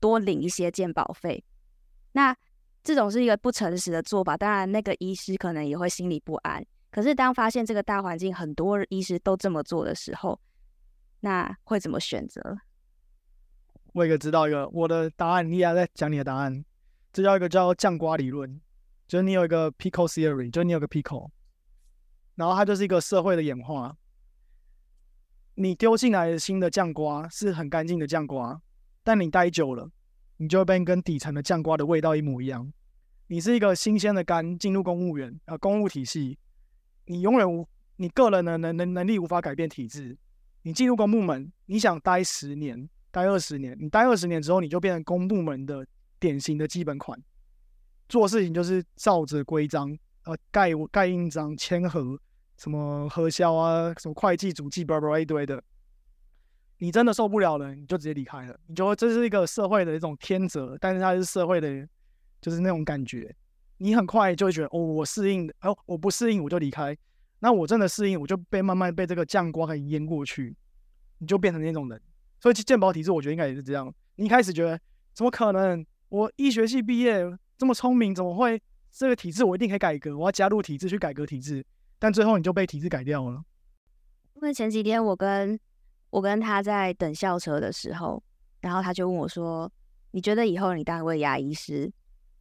[0.00, 1.42] 多领一些鉴保费。
[2.12, 2.34] 那
[2.82, 6.66] 这种是一个不诚实的做法，当然那个医师可能也会心里不安。
[6.90, 10.40] 可是当发现这个大环境很多医师都这么做的时候，
[11.20, 12.58] 那会怎么选择？
[13.92, 16.64] 我一个知道一个我的答案，你也在讲你的答案。
[17.12, 18.60] 这叫一个叫酱瓜理论，
[19.08, 21.30] 就是你有一个 pickle theory，就是你有个 pickle，
[22.36, 23.96] 然后它就是一个社会的演化。
[25.54, 28.62] 你丢进来的新的酱瓜是很干净的酱瓜，
[29.02, 29.90] 但你待久了，
[30.36, 32.72] 你就会变跟底层的酱瓜的味道一模一样。
[33.26, 36.38] 你是一个新鲜的肝进入公务员啊，公务体系，
[37.06, 40.16] 你永远无你个人的能能能力无法改变体制。
[40.62, 45.86] 你进入公部门，你想待十年、待二十年，你待二十年之后，你就变成公部门的
[46.18, 47.18] 典型的基本款，
[48.08, 52.18] 做事情就是照着规章，呃，盖盖印章、签合。
[52.56, 55.64] 什么核销啊，什么会计、主计，叭叭一堆的。
[56.76, 58.60] 你真的受不了了，你就直接离开了。
[58.66, 61.88] 你觉得这是一个社会的一种天责，但是它是社会的，
[62.38, 63.34] 就是那种感觉。
[63.78, 66.94] 你很快就会觉得，哦，我适应，哦，我不适应，我就离开。
[67.38, 70.54] 那我真的适应，我就被慢慢被这个酱瓜给淹过去，
[71.16, 71.98] 你就变成那种人。
[72.40, 73.92] 所以鉴宝体制，我觉得应该也是这样。
[74.16, 74.80] 你一开始觉得，
[75.12, 75.84] 怎么可能？
[76.08, 77.24] 我医学系毕业，
[77.56, 80.16] 这么聪明，怎么会这个体制我一定可以改革？
[80.16, 81.64] 我要加入体制去改革体制。
[81.98, 83.42] 但最后你就被体制改掉了。
[84.34, 85.60] 因为前几天我跟
[86.08, 88.22] 我跟他在等校车的时候，
[88.60, 89.70] 然后他就问我说
[90.12, 91.92] ：“你觉得以后你当一位牙医师，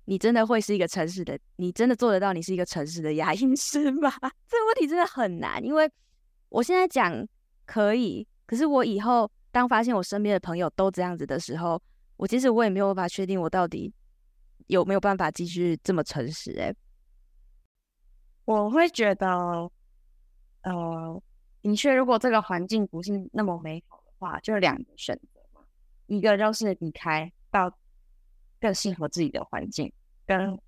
[0.05, 1.37] 你真的会是一个诚实的？
[1.57, 2.31] 你真的做得到？
[2.31, 4.09] 你是一个诚实的牙医师吗？”
[4.47, 5.91] 这个问题真的很难，因为
[6.47, 7.27] 我现在讲
[7.65, 11.81] 可以，可是我以后当发现我身边的朋友都这样子的时候，
[12.17, 13.93] 我其实我也没有办法确定我到底
[14.67, 16.57] 有没有办法继续这么诚实。
[16.59, 16.73] 哎。
[18.45, 19.27] 我会觉得，
[20.61, 21.21] 呃，
[21.61, 25.61] 的确，如果这个环境不是那么美好的话，就两个选择嘛。
[26.07, 27.71] 一个就是离开到
[28.59, 29.93] 更适合自己的环境，
[30.25, 30.59] 跟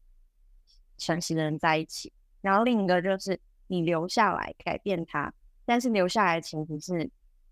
[0.99, 5.33] 诚实的人在一起；然后另一个就是你留下来改变他，
[5.65, 7.09] 但是留下来的前提是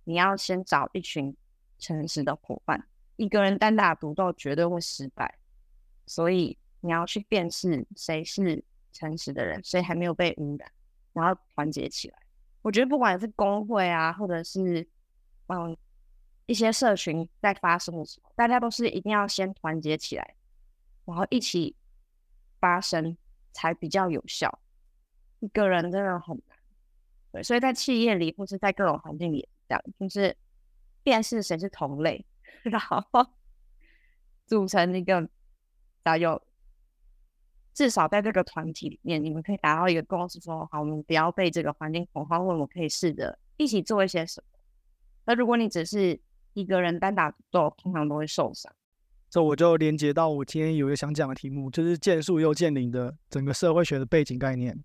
[0.09, 1.35] 你要先找一群
[1.77, 2.87] 诚实的伙伴。
[3.15, 5.37] 一个人单打独斗绝对会失败，
[6.05, 8.63] 所以你要去辨识谁是。
[8.91, 10.69] 诚实的人，所以还没有被污染，
[11.13, 12.17] 然后团结起来。
[12.63, 14.85] 我觉得不管是工会啊，或者是
[15.45, 15.77] 嗯
[16.47, 20.33] 一些社群在发生的时候，大家都是一定要先团结起来，
[21.05, 21.75] 然后一起
[22.59, 23.15] 发声
[23.53, 24.59] 才比较有效。
[25.39, 26.57] 一个人真的很难，
[27.31, 30.35] 对，所以在企业里或是在各种环境里这样，就是
[31.03, 32.25] 辨识谁是同类，
[32.63, 33.01] 然后
[34.45, 35.29] 组成一个
[36.03, 36.41] 大有。
[37.71, 44.59] 至少在这个团体里面，你们可以达到一个共识，说好，我们不要被这个环境恐慌，我们可以试着一起做一些什么。
[45.23, 46.19] 那如果你只是
[46.53, 48.73] 一个人单打独斗，通常都会受伤。
[49.29, 54.83] 这我就连接到我今天有一个想讲的题目，就是见树又见林的整个社会学的背景概念。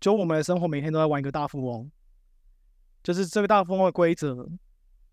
[0.00, 1.90] 就我们的生活每天都在玩一个大富翁，
[3.04, 4.48] 就是这个大富翁的规则，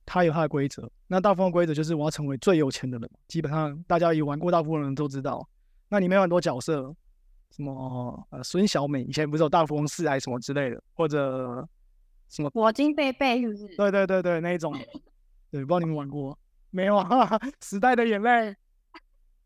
[0.05, 0.89] 它有它的规则。
[1.07, 5.47] 那大富翁规则就是我要成为最有钱的人，基本上大家有玩过大富翁的人都知道。
[5.89, 6.95] 那里面有很多角色，
[7.55, 11.67] 什么呃孙小美以前不是有大富翁四还是什么之类的，或者
[12.29, 12.49] 什么？
[12.51, 13.67] 火金贝贝是不是？
[13.75, 14.73] 对对对对，那一种。
[15.51, 17.37] 对，不知道你们玩过没有啊？
[17.61, 18.55] 时代的眼泪。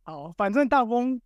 [0.03, 1.19] 好，反正大风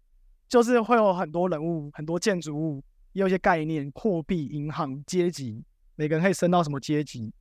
[0.48, 5.62] 就是会有很多人物、很多建筑物，也有一些概念，货币、银行、阶级，
[6.00, 7.34] 每个人可以升到什么阶级。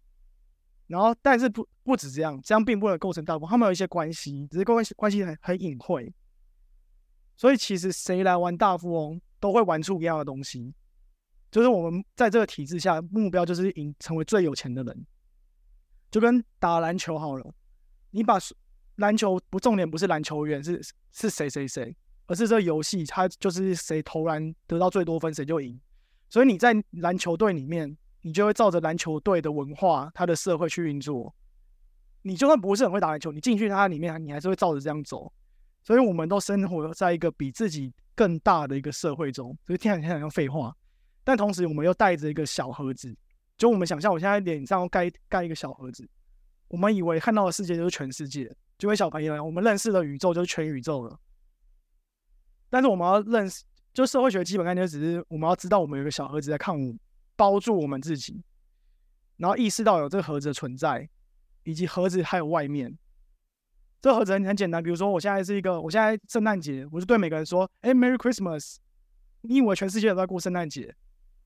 [0.89, 6.13] 然后，但是不不止这样，这样并不能构成大风，他们有一些关系，只是关系关系很很隐晦。
[7.37, 10.75] 所以其实谁来玩大富翁，都会玩出一样的东西，
[11.53, 15.07] 就是我们在这个体制下，目标就是赢，成为最有钱的人。
[16.11, 17.55] 就跟打篮球好了，
[18.11, 18.39] 你把
[18.97, 21.95] 篮球不重点不是篮球员是是谁谁谁，
[22.27, 25.81] 而是这个游戏它就是谁投篮得到最多分谁就赢。
[26.29, 31.35] 所以你在篮球队里面，你就会照着篮球队的文化、它的社会去运作。
[32.23, 35.33] 你就算不是很会打篮球，你进去它里面，你还是会照着这样走。
[35.83, 40.75] 所以我们都生活在一个比自己更大的一个社会中，所以听起来像废话，
[41.25, 43.17] 但同时我们又带着一个小盒子。
[43.57, 46.07] 就我们想象，我现在脸上盖盖一个小盒子，
[46.69, 51.19] 我们以为看到的世界就是全世界，就跟小朋友，我们认识的宇宙就是全宇宙了。
[52.69, 56.95] 但是我们要认识，就社会学基本概念，只是我们要知道我们有个小盒子在看我，
[57.39, 58.43] 包住我们自己，
[59.37, 61.09] 然后意识到有这个盒子的存在，
[61.63, 62.99] 以及盒子还有外面。
[64.03, 68.77] 这盒子很很简单，比如说我现在是一个，我现在圣诞节，我就对每个人说：“哎，Merry Christmas！”
[69.43, 70.95] 你以为全世界都在过圣诞节，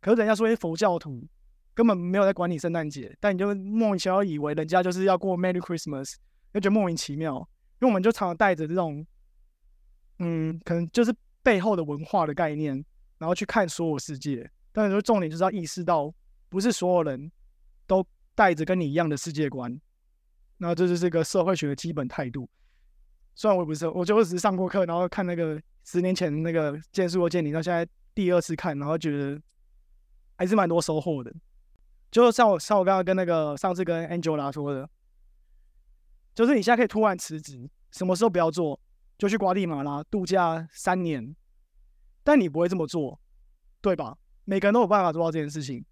[0.01, 1.29] 可是人家说是佛教徒。
[1.75, 6.17] 根本没有在管你圣诞节，但你就莫名其妙以为人家就是要过 Merry Christmas，
[6.53, 7.37] 就觉得莫名其妙。
[7.81, 9.07] 因为我们就常常带着这种，
[10.19, 12.85] 嗯，可能就是背后的文化的概念，
[13.17, 14.51] 然后去看所有世界。
[14.73, 16.13] 但是重点就是要意识到，
[16.49, 17.31] 不是所有人
[17.87, 18.05] 都
[18.35, 19.81] 带着跟你一样的世界观。
[20.57, 22.49] 那这就是个社会学的基本态度。
[23.35, 29.41] 虽然我也不是，我就只是上过课，然后看那个十年前那个《剑术和剑灵》，到现在第二次看，然后觉得
[30.37, 31.33] 还是蛮多收获的。
[32.11, 34.89] 就像我像我刚刚跟那个上次跟 Angela 说的，
[36.35, 38.79] 就是你现在可以突然辞职，什么时候不要做，
[39.17, 41.35] 就去瓜地马拉度假三年，
[42.23, 43.19] 但你不会这么做，
[43.81, 44.17] 对吧？
[44.45, 45.85] 每个人都有办法做到这件事情，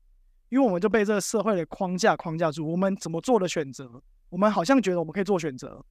[0.49, 2.71] 因为我们就被这个社会的框架框架住。
[2.71, 5.85] 我们怎么做的选择，我们好像觉得我们可以做选择，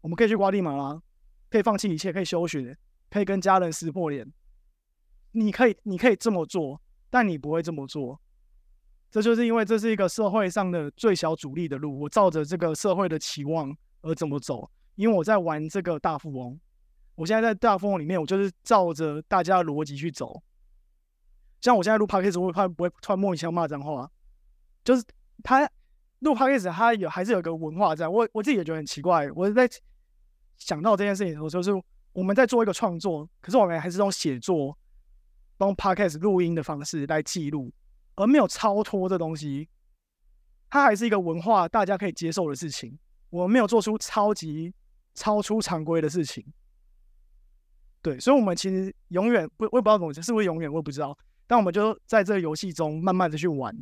[0.00, 1.00] 我们可以去瓜地马拉，
[1.48, 2.76] 可以放弃一切，可以休学，
[3.10, 4.32] 可以跟家人撕破脸。
[5.32, 8.20] 你可以，你可以这么做，但你不会这么做。
[9.12, 14.68] 这就是因为这是一个社会上的最小阻力的路，我照着这个社会的期望而怎么走？
[14.96, 16.58] 因为我在玩这个大富翁，
[17.14, 20.42] 我现在在大富翁里面，我就是照着大家的逻辑去走。
[21.60, 24.10] 像我现在录 podcast，我怕不会突然莫名其妙骂脏话，
[24.84, 25.04] 就是
[25.42, 25.68] 他
[26.20, 28.08] 录 podcast，他有还是有个文化在。
[28.08, 29.68] 我我自己也觉得很奇怪，我在
[30.56, 31.70] 想到这件事情的时候，就是
[32.12, 34.76] 我们在做一个创作，可是我们还是用写作、
[35.56, 37.72] 帮 podcast 录音的方式来记录。
[38.16, 39.66] 而没有超脱这东西，
[40.68, 42.98] 它还是一个文化，大家可以接受的事情。
[43.30, 44.74] 我们没有做出超级
[45.14, 46.44] 超出常规的事情，
[48.02, 51.16] 对，所以，我们其实永远不，我也不知道怎么讲，是不是永远，我也不知道。
[51.50, 53.76] 但我们就在这个游戏中慢慢的去玩，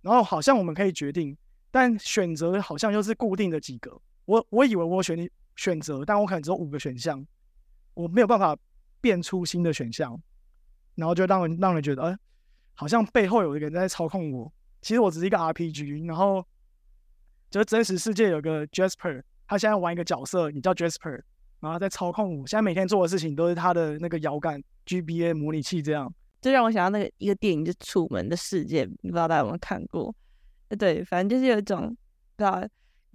[0.00, 1.36] 然后好像我们可以决定，
[1.72, 4.00] 但选择好像又是固定的几个。
[4.26, 7.26] 我我以为我选选择，但我可能只有五个选项，
[7.94, 8.56] 我没有办法
[9.00, 10.16] 变出新的选项，
[10.94, 12.16] 然后就让人让人觉得，哎。
[12.74, 16.46] 好像背后有一个人在操控我，其实我只是一个 RPG，然后
[17.50, 21.20] 就真实世界有个 Jasper，他现在玩一个角色，你叫 Jasper，
[21.58, 22.46] 然后在操控我。
[22.46, 30.14] 现在每天做的事情都是他的那个遥感 GBA 模拟器，这样就让我想到那个一个电影，就《楚门的世界》，不知道大家有没有看过？
[30.78, 31.88] 对，反正就是有一种，
[32.36, 32.60] 不知道，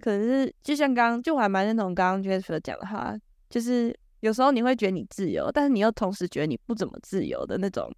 [0.00, 3.16] 可能是就像刚刚，就我还蛮认同刚刚 Jasper 讲的话，
[3.48, 7.90] 就是有时候你会觉得你自由，但是你又同时觉得你不怎么自由的那种。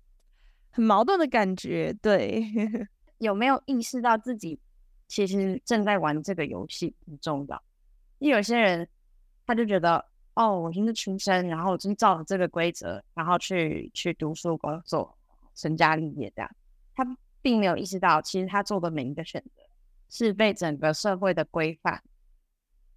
[0.71, 2.45] 很矛盾的感觉，对，
[3.19, 4.61] 有没有意识到自己
[5.09, 7.63] 其实正在玩这个游戏很重要？
[8.19, 8.87] 因为有些人
[9.47, 10.05] 他就觉得，
[10.37, 15.15] 哦，我是出生，然后我就照着这个规则，然后去去读书、工作、
[15.55, 16.51] 成家立业这样，
[16.95, 19.63] 他并没有意识到，其实他做的每一个选择
[20.09, 22.03] 是被整个社会的规范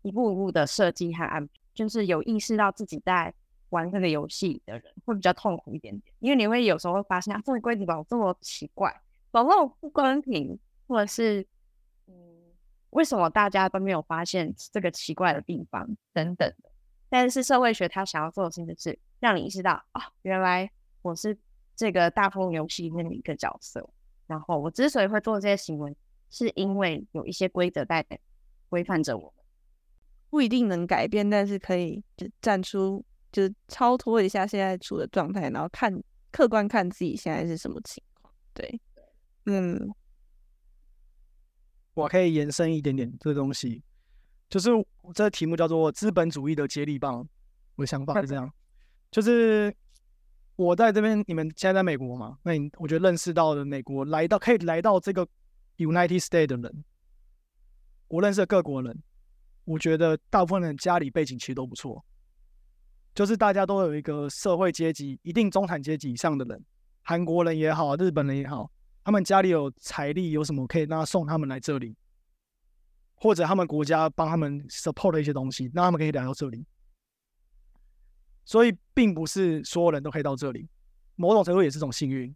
[0.04, 3.34] 一步一步的设计和安排，就是有意识到自己在。
[3.71, 8.91] 玩这个游戏的人会比较痛苦一点点，因为你会有时候会发现啊，这个规则怎么这么奇怪，
[9.32, 11.45] 怎么不公平，或者是
[12.08, 12.13] 嗯，
[12.89, 16.69] 为什么大家都没有发现这个奇怪的地方等等的。
[17.10, 20.69] 但是社会学它想要做的事情是让你意识到哦，原来
[21.02, 21.38] 我是
[21.76, 23.89] 这个大富翁游戏里面的一个角色，
[24.28, 25.95] 然后我之所以会做这些行为，
[26.30, 28.06] 是因为有一些规则在
[28.69, 29.45] 规范着我们，
[30.30, 33.04] 不一定能改变，但是可以就站出。
[33.32, 38.34] 就是超脱一下现在处的状态，然后看客观看自己现在是什么情况。
[38.56, 38.82] 对，
[39.45, 39.93] 嗯，
[41.93, 43.84] 我可以延伸一点点这东西，
[44.50, 44.70] 就是
[45.14, 47.28] 这个题目叫做资本主义的接力棒。
[47.76, 48.52] 我的想法是这样，
[49.10, 49.74] 就是
[50.58, 52.38] 我在这边，你们现在在美国嘛？
[52.44, 55.26] 那你我觉得认识到的美国来到可以来到这个
[55.78, 56.84] United States 的人，
[58.10, 59.02] 我认识的各国人，
[59.64, 62.04] 我觉得大部分人家里背景其实都不错，
[63.16, 66.62] 就是大家都有一个社会阶级，一定中产阶级以上的人，
[67.04, 68.70] 韩国人也好，日本人也好，
[69.06, 71.96] 他们家里有财力，有什么可以让他送他们来这里，
[73.20, 76.66] 或者他们国家帮他们 support 的一些东西，那他们可以来到这里。
[78.46, 80.68] 所以并不是所有人都可以到这里，
[81.16, 82.34] 某种程度也是种幸运。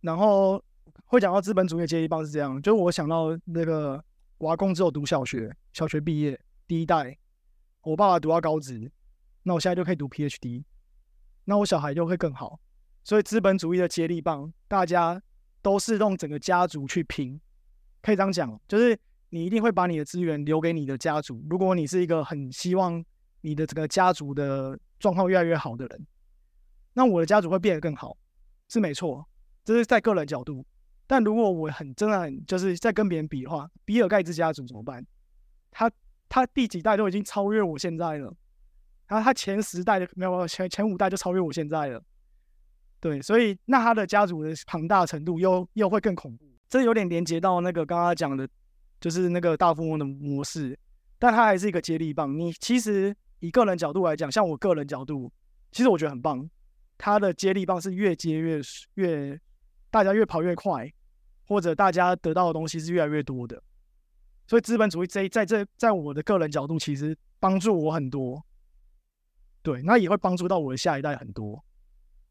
[0.00, 0.60] 然后
[1.04, 4.02] 会讲到资本主义的阶级棒是这样，就是我想到那个
[4.38, 7.16] 我阿公只有读小学，小学毕业第一代，
[7.82, 8.90] 我爸爸读到高职，
[9.42, 10.64] 那我现在就可以读 PhD，
[11.44, 12.58] 那我小孩就会更好。
[13.04, 15.22] 所以资本主义的接力棒，大家
[15.62, 17.40] 都是用整个家族去拼，
[18.02, 18.98] 可以这样讲，就是
[19.30, 21.44] 你一定会把你的资源留给你的家族。
[21.48, 23.02] 如果你是一个很希望
[23.40, 26.06] 你的这个家族的状况越来越好的人，
[26.92, 28.16] 那我的家族会变得更好，
[28.68, 29.26] 是没错，
[29.64, 30.64] 这是在个人角度。
[31.06, 35.04] 但如果我很真的很就是在跟别人比的话，比尔盖茨家族怎么办？
[35.70, 35.90] 他
[36.28, 38.32] 他第几代都已经超越我现在了，
[39.08, 42.02] 然后他前十代的没有前前五代就超越我现在了。
[43.00, 46.44] 对，所以那他的家族的庞大程度又又会更恐怖。
[46.68, 48.48] 这有点连接到那个刚刚讲的，
[49.00, 50.78] 就是那个大富翁的模式，
[51.18, 52.38] 但它还是一个接力棒。
[52.38, 53.16] 你其实。
[53.42, 55.32] 以个人角度来讲，像我个人角度，
[55.72, 56.46] 其实我觉得很棒。
[56.98, 58.60] 它的接力棒是越接越
[58.96, 59.40] 越，
[59.90, 60.86] 大家越跑越快，
[61.46, 63.62] 或者大家得到的东西是越来越多的。
[64.46, 68.44] 所以资本主义这在这在我的个人角度，其实帮助我很多。
[69.62, 71.64] 对，那也会帮助到我的下一代很多。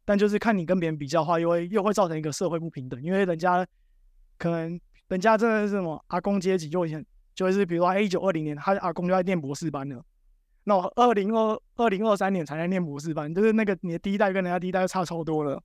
[0.06, 3.66] 但就是看你跟别人比较的话，又会又会造成一个社会不平等，因为人家
[4.38, 10.02] 可能人家真的是什么阿公阶级，就以前就是比如说一九二零年，他阿公就在念博士班了。
[10.65, 15.62] 那我二零二二零二三年才在念博士班，就是那个你的第一代跟人家第一代差超多了。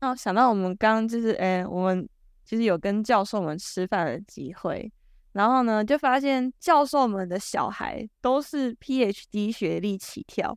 [0.00, 2.08] 那我，想到我们刚就是，哎，我们
[2.44, 4.92] 其实有跟教授们吃饭的机会，
[5.32, 10.56] 然后呢，就发现教授们的小孩都是 PhD 学历起跳，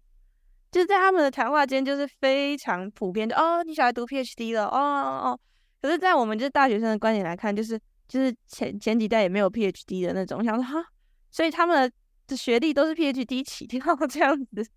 [0.71, 5.39] 就是在他们的谈话间就是非常普遍，就哦，你小孩读 PhD 了，哦哦哦。
[5.85, 10.83] 可是，在我们就是大学生的观点来看，就是就是前前几代也没有 PhD 的那种，想说哈，
[11.31, 11.95] 所以他们的。
[12.35, 14.67] 学历都是 PhD 起跳 这样子，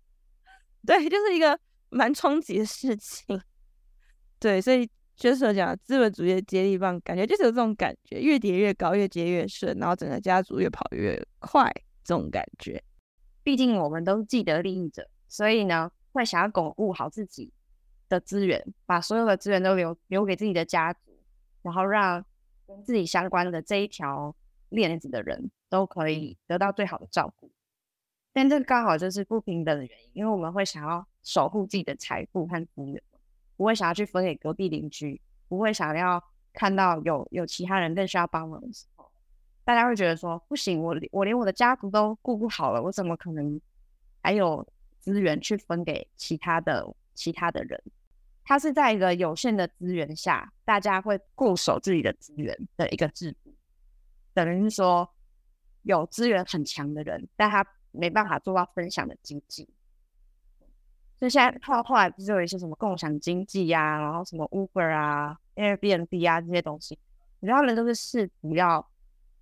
[0.85, 3.41] 对，就是一个蛮冲击的事情。
[4.37, 11.67] 对，所以就是讲资本主义的接力棒，感觉就是有这种感觉，越叠越高，越接越顺，然后整个家族越跑越快，
[12.03, 12.79] 这种感觉。
[13.41, 17.51] 毕竟我们都是既得利益者，所以呢，会想要巩固好自己
[18.09, 20.99] 的资源，把所有的资源都留留给自己的家族，
[21.61, 22.25] 然后让
[22.67, 24.35] 跟自己相关的这一条
[24.67, 25.49] 链子的人。
[25.71, 27.51] 都可以得到最好的照顾，
[28.33, 32.99] 但这刚好就是不平等的原因，因为我们会想要守护自己的财富和资源，
[33.55, 36.19] 不会想要去分给隔壁邻居，不会想要
[36.53, 39.11] 看到有有其他人更需要帮忙的时候，
[39.63, 43.61] 大家会觉得说不行，我我连我的家族都顾不好了，我怎么可能
[44.23, 44.67] 还有
[44.97, 47.79] 资源去分给其他的其他的人？
[48.49, 53.53] 它是在一个有限的资源下，大家会固守自己的资源的一个制度，
[54.33, 55.07] 等于是说。
[55.83, 59.67] 有资源很强的人，但他没办法做到分享的经济。
[61.17, 66.99] 所以现在后后来不是有一些什么共享经济呀，然后什么 Uber 啊、Airbnb 啊这些东西，
[67.39, 68.85] 你知道人都是试图要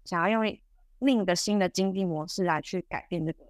[0.06, 0.58] 想要用
[1.00, 3.44] 另一个新的经济模式来去改变这个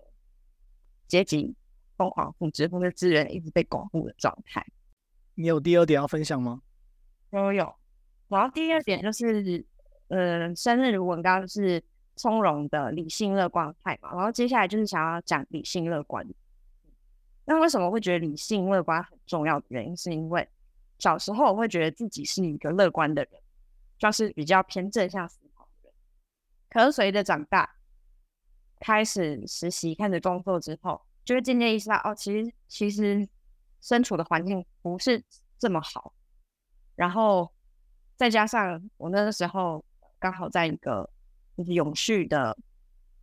[1.07, 1.53] 阶级
[1.97, 4.65] 疯狂复制或者资源一直被巩固的状态。
[5.37, 6.61] 你有第二点要分享吗？
[7.31, 7.73] 都有。
[8.27, 9.65] 然后第二点就是，
[10.09, 11.81] 呃，生日如文刚是。
[12.19, 16.27] 从容的理性乐观派嘛，然后接下来就是想要讲理性乐观。
[17.45, 20.49] 那为什么会觉得理性乐观很重要的原因，是因为
[20.97, 23.39] 小时候我会觉得自己是一个乐观的人，
[23.99, 25.93] 就是比较偏正向思考的人。
[26.71, 27.69] 可是随着长大，
[28.79, 33.29] 开始实习、开始工作之后，就会渐渐意识到，哦，其实其实
[33.87, 35.23] 身处的环境不是
[35.57, 36.13] 这么好。
[36.95, 37.51] 然后
[38.15, 39.85] 再加上我那个时候
[40.19, 41.09] 刚好在一个。
[41.57, 42.55] 就是永续的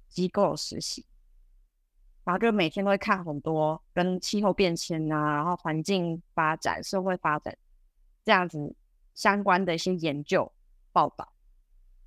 [0.09, 1.07] 机构实习，
[2.25, 7.57] 然后就每天都会看很多跟气候变迁啊，然后环境发展、社会发展
[8.25, 8.75] 这样子
[9.15, 10.51] 相关的一些研究
[10.91, 11.33] 报道，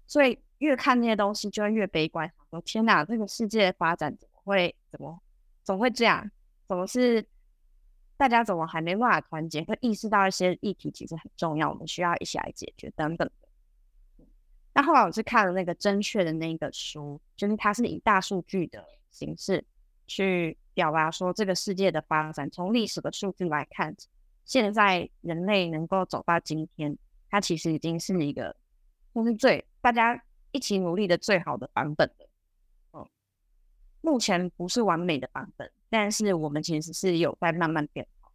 [0.06, 5.18] 所以越看那些东西就会越悲观，说天哪，这个世界发展怎么会怎么
[5.64, 6.30] 总会这样？
[6.68, 7.26] 怎么是
[8.18, 9.64] 大家怎么还没办法团结？
[9.64, 14.28] 会意识到一些议题其实很重要，我们需要一起来解决等等的。
[14.74, 19.64] 那后来我是看了那个正确的那个书，就是它是以大数据的形式
[20.08, 23.96] 去表达说这个世界的发展，从历史的数据来看，
[24.46, 26.98] 现在人类能够走到今天，
[27.30, 28.56] 它其实已经是一个，
[29.14, 32.30] 或是最大家一起努力的最好的版本了。
[32.94, 33.08] 嗯，
[34.02, 38.32] 目前不是完美的版本，但是我们其实是有在慢慢变好。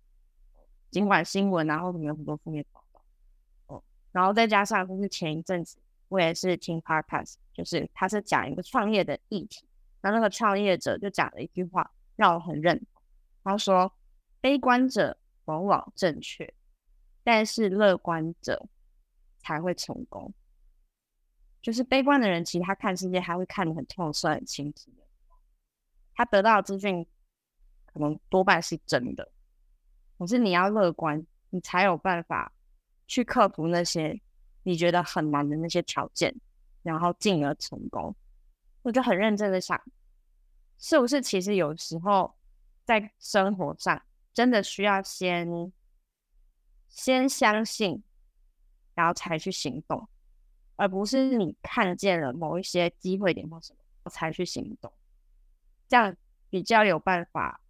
[0.91, 3.03] 尽管新闻然后有很多负面报道，
[3.67, 5.79] 哦，然后再加上就是前一阵子
[6.09, 9.65] 我也是听 podcast，就是他是讲一个创业的议题，
[10.01, 13.03] 然后那个创业者就讲了一句话让我很认同，
[13.43, 13.93] 他说
[14.41, 16.53] ：“悲观者往往正确，
[17.25, 18.69] 但是乐观者
[19.39, 20.33] 才会成功。”
[21.63, 25.03] 就是悲观的人，其实他看世界他会看得很透彻、很清晰的，
[26.15, 27.07] 他得到的资讯
[27.93, 29.31] 可能多半是真的。
[30.19, 32.53] 可是你要乐观，你才有办法
[33.07, 34.21] 去克服那些
[34.63, 36.35] 你觉得很难的那些条件，
[36.83, 38.15] 然后进而成功。
[38.83, 39.81] 我就很认真的想，
[40.79, 42.35] 是不是其实有时候
[42.85, 45.73] 在生活上真的需要先
[46.89, 48.03] 先相信，
[48.95, 50.09] 然后才去行动，
[50.77, 54.93] 而不是你看见了某一些机会点或什么才去行动，
[55.89, 56.17] 这样
[56.51, 57.61] 比较有办法，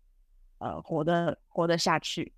[0.63, 2.33] 呃，活得活得下去。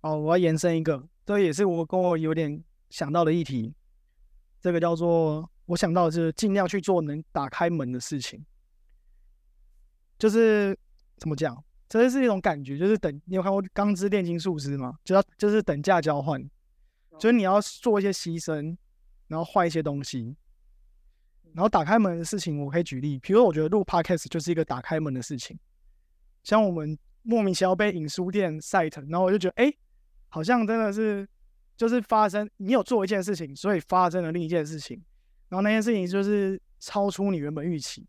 [0.00, 3.72] 哦，我要延伸一个，这也是我跟我有点想到的议题。
[4.60, 8.44] 这个叫做我想到的是尽量去做能打开门的事情，
[10.18, 10.76] 就是
[11.16, 14.98] 怎么讲，这是一种感觉，就是等你有看过《钢之炼金术师》吗？
[15.04, 16.42] 就要就是等价交换，
[17.18, 18.76] 就是你要做一些牺牲，
[19.28, 20.36] 然后换一些东西，
[21.54, 25.58] 然后打开门的事情，我可以举例，比如说我觉得录 podcast 就是一个打开门的事情，
[26.42, 29.72] 像我们莫名其妙被影书店 cite，然后我就觉得哎。
[30.32, 31.28] 好像真的是，
[31.76, 34.96] 就是发生你有做一件事情，所以发生了另一件事情，
[35.48, 38.06] 然后那件事情就是超出你原本预期，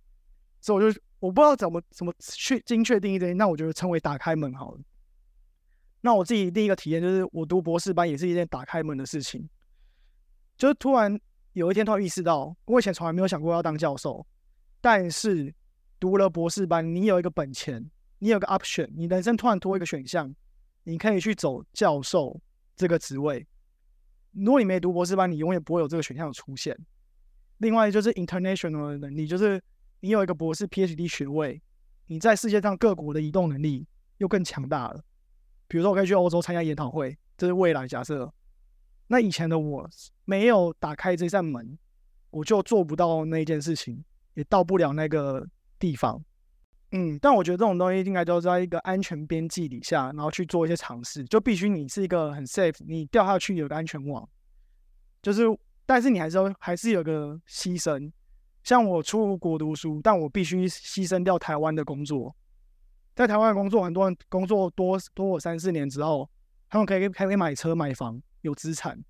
[0.60, 4.80] 所以我就我不知道怎么怎么去精确定义这些，那我就称为打开门好了。
[6.02, 9.50] 那我自己第一个体验就是我读博士班也是一件打开门的事情，
[10.56, 11.20] 就是突然
[11.54, 14.24] 有一天突然意识到，我以前从来没有想过要当教授，
[14.80, 15.52] 但是
[16.00, 17.84] 读了博士班，你有一个本钱，
[18.22, 20.34] 你有个 option，你人生突然多一个选项。
[20.84, 22.41] 你可以去走教授
[22.76, 23.45] 这个职位。
[24.32, 26.76] 如果你没读博士班，你永远不会有这个选项出现。
[27.59, 29.61] 另外就是 international 的能力，就是
[29.99, 31.61] 你有一个博士 PhD 学位，
[32.07, 33.86] 你在世界上各国的移动能力
[34.17, 35.03] 又更强大了。
[35.67, 38.34] 比如说，我可以去欧洲参加研讨会，这是未来假设。
[39.05, 39.88] 那以前的我
[40.26, 41.78] 没有打开这扇门，
[42.32, 44.03] 我就做不到那件事情，
[44.34, 45.47] 也到不了那个
[45.78, 46.26] 地方。
[46.94, 54.28] 嗯，但我觉得这种东西应该都在一个安全边际底下，然后去做一些尝试，就必须你是一个很 safe，你掉下去有个安全网，
[55.22, 55.44] 就是，
[55.86, 58.12] 但是你还是要还是有个牺牲。
[58.64, 62.36] 像我出国读书，但我必须牺牲掉台湾的工作，
[63.16, 66.30] 在台湾工作，很多人工作多多我三四年之后，
[66.70, 69.02] 他们可以可以买车买房有资产，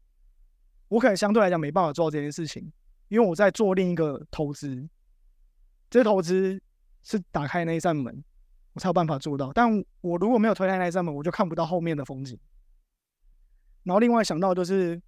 [0.88, 2.72] 我可能相对来讲没办法做到这件事情，
[3.08, 4.88] 因为我在做另一个投资，
[5.90, 6.62] 这投资。
[7.04, 8.24] 是打开那一扇门，
[8.74, 9.52] 我才有办法做到。
[9.54, 12.38] 但我如果没有推开那一扇门，我就看不到后面的风景。
[13.84, 15.02] 然后另外想到就是，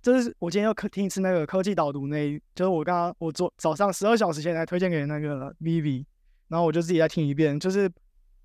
[0.00, 6.04] 这是我今天要听一次那个科技导读，那就是我刚刚我昨早上十二小时前才推荐给那个 Vivi，
[6.48, 7.90] 然后我就自己再听一遍，就是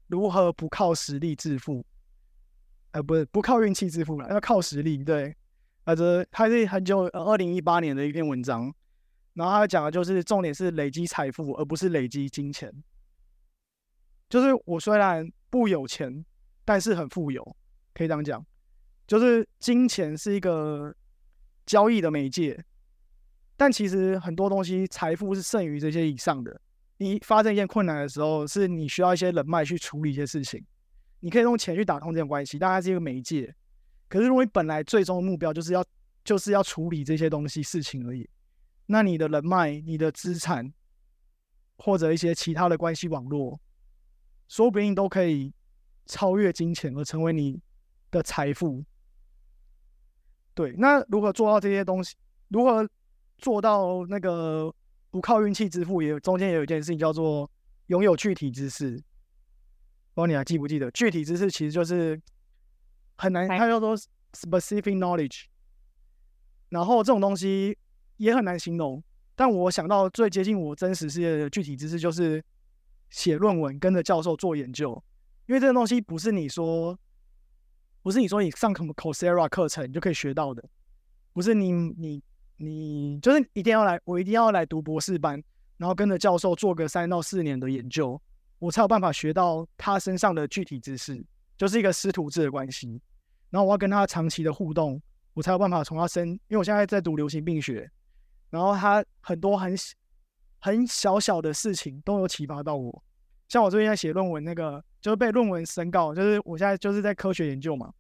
[0.08, 1.86] 如何不靠实力致富，
[2.92, 5.04] 呃，不是不靠运气致富了，要靠实力。
[5.04, 5.36] 对，
[5.84, 8.74] 啊，这它是很久二零一八年的一篇文章。
[9.36, 12.74] 然后他讲的就是重点是累积财富，而不是累积金钱。
[14.28, 16.26] 就是我虽然不有钱，
[16.66, 17.56] 但是很富有，
[17.94, 18.44] 可以这样讲。
[19.06, 20.96] 就是金钱是一个
[21.66, 22.60] 交易的媒介，
[23.56, 26.60] 但其实很多东西财富是胜于这些以上的。
[26.98, 30.66] 你发生一件困难的时候，是你需要一些人脉去处理一些事情。
[31.20, 33.54] 你可以用钱去打通这种关系，但它是一个媒介。
[34.08, 35.84] 可是如果你本来最终的目标就是要
[36.24, 38.28] 就是要处理这些东西事情而已。
[38.88, 40.72] 那你的人脉、你的资产，
[41.78, 43.60] 或者一些其他的关系网络，
[44.48, 45.52] 说不定都可以
[46.06, 47.60] 超越金钱而成为你
[48.12, 48.86] 的财富。
[50.54, 52.16] 对，那如何做到这些东西？
[52.50, 52.88] 如何
[53.40, 54.72] 做到那个
[55.10, 56.02] 不靠运气致富？
[56.02, 57.50] 也中间也有一件事情叫做
[57.88, 58.92] 拥有具体知识。
[58.92, 59.04] 不知
[60.22, 60.92] 道你还记不记得？
[60.92, 62.22] 具体知识其实就是
[63.18, 63.98] 很难，它叫做
[64.34, 65.46] specific knowledge。
[66.70, 67.76] 然后这种东西。
[68.18, 69.04] 也很难形容，
[69.36, 72.44] 但我想到最接近我真实世界的具体知识就是
[73.10, 75.02] 写论文，跟着教授做研究。
[75.48, 76.98] 因为这个东西不是你说，
[78.02, 80.64] 不是你说你上什么 Coursera 课程你就可以学到的，
[81.34, 82.22] 不是你你
[82.58, 85.44] 你就是一定要来，我一定要来读博士班，
[85.78, 88.20] 然后跟着教授做个三到四年的研究，
[88.60, 91.24] 我才有办法学到他身上的具体知识，
[91.58, 93.02] 就是一个师徒制的关系。
[93.52, 95.00] 然后我要跟他长期的互动，
[95.34, 97.90] 我才有办法从他身，因为我现在在读流行病学，
[98.50, 99.76] 然后他很多很
[100.60, 103.04] 很小小的事情都有启发到我。
[103.48, 107.94] 像我最近在写论文，那个就是被论文审稿，就是我现在就是在科学研究嘛。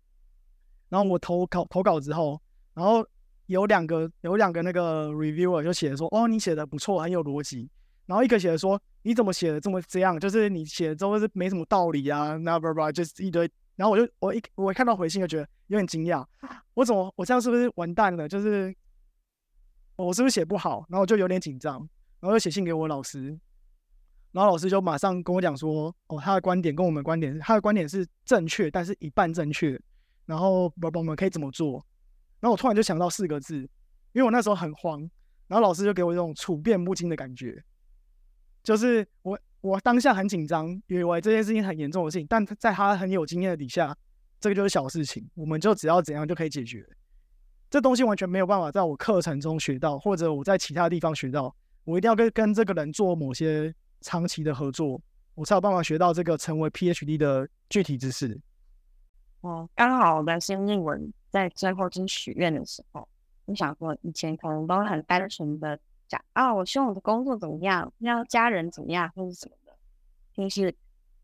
[0.89, 2.41] 然后我投稿投稿之后，
[2.74, 3.06] 然后
[3.48, 7.70] 有两个有两个那个 reviewer 就写的说，哦，你写的不错，很有逻辑。
[8.06, 10.20] 然后一个写的说，你怎么写的这么这样？
[10.20, 13.50] 就是你写的都是没什么道理啊，那不不就是一堆。
[13.76, 16.26] 然后我就我一我看到回信就觉得有点惊讶，
[16.76, 18.28] 我怎么我这样是不是完蛋了？
[18.28, 18.74] 就是
[19.96, 20.86] 我是不是写不好？
[20.89, 21.78] 然后我就有点紧张，
[22.20, 23.38] 然后就写信给我老师，
[24.32, 29.80] 然后老师就马上跟我讲说，哦，他的观点跟我们观点，他的观点是正确，但是一半正确。
[30.26, 31.74] 然后不不，我们可以怎么做？
[32.39, 33.58] 然后我突然就想到四个字，
[34.12, 35.00] 因为我那时候很慌，
[35.48, 37.64] 然后老师就给我一种处变不惊的感觉，
[38.64, 43.96] 就是我我当下很紧张，以为这件事情很严重的事情，但在他很有经验的底下，
[44.39, 46.84] 这个就是小事情，我们就只要怎样就可以解决。
[47.76, 51.53] 这东西完全没有办法在我课程中学到，或者我在其他地方学到，
[51.84, 54.97] 我一定要跟跟这个人做某些长期的合作，
[55.34, 58.39] 我才有办法学到这个成为 PhD 的具体知识。
[59.41, 63.05] 哦，刚好我的新英文在最后去许愿的时候，
[63.43, 69.73] 我想说以前可能都很单纯的讲啊，我希望我的工作怎么样，要家人怎么样，或是什么的，
[70.32, 70.73] 平时，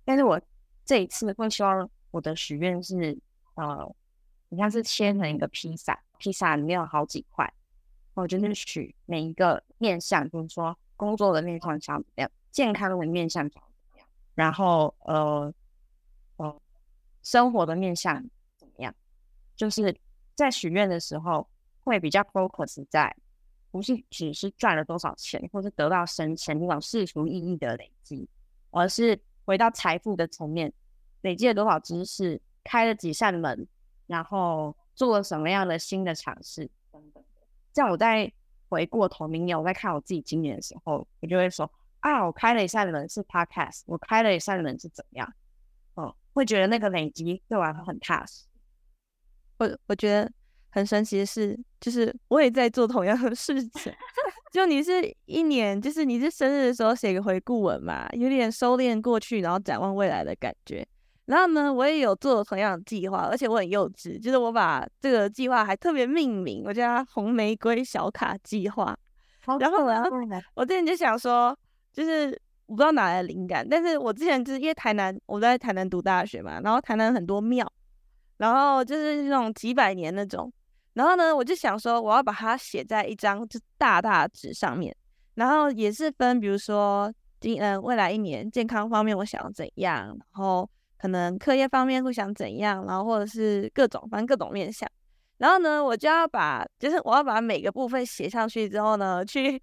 [0.04, 0.38] 但是我
[0.84, 3.18] 这一次会希望我的许愿是，
[3.54, 3.96] 呃，
[4.50, 7.52] 你像是切成一个披萨，披萨里面有好几块，
[8.14, 15.54] 我就是许每一个面向，比如说工作的面向长怎么样，健康的面向长怎么样，然后呃。
[17.24, 18.20] 生活的面向
[18.58, 18.92] 怎么样？
[19.56, 19.96] 就是
[20.34, 21.48] 在许愿的时候，
[21.84, 23.16] 会比较 focus 在
[23.70, 28.28] 不是只是赚了多少钱，或是得到升迁那种世俗意义的累积，
[28.72, 30.74] 而是回到财富的层面，
[31.22, 33.68] 累积了多少知识，开了几扇门，
[34.08, 37.24] 然后做了什么样的新的尝试等等。
[37.74, 38.32] 这样我在
[38.70, 41.68] 回过头，明年我在看我自己今年的时候，我就会说
[42.02, 45.34] 啊，我开了一扇门是 podcast，我开了一扇门是怎么样？
[46.34, 48.46] 会觉得那个累积对我来说很踏实。
[49.58, 50.32] 我我觉得
[50.70, 53.92] 很神奇的是，就是我也在做同样的事情。
[54.54, 60.88] 就你是一年，就是你是生日的时候写个回顾文嘛，有点收敛过去，然后展望未来的感觉。
[61.32, 68.96] 然后呢，我也有做同样的计划，而且我很幼稚，就是我把这个计划还特别命名，我叫它“红玫瑰小卡计划”。
[69.60, 70.04] 然后呢，
[70.54, 71.58] 我之前就想说，
[71.94, 72.40] 就是。
[72.68, 77.70] 我不知道哪来的灵感，但是我之前就是因为台南，我在台南读大学嘛，然后台南很多庙，
[78.38, 80.50] 然后就是那种几百年那种，
[80.94, 84.96] 然后呢，我就想说我要把它写在一张就大大纸上面，
[85.36, 90.70] 然后也是分，比如说今嗯未来一年健康方面我想要怎样，然后
[91.02, 94.88] 可能课业方面会想怎样，然后或者是各种反正各种面向，
[95.38, 99.62] 然后呢，我就要把就是我要把每个部分写上去之后呢，去。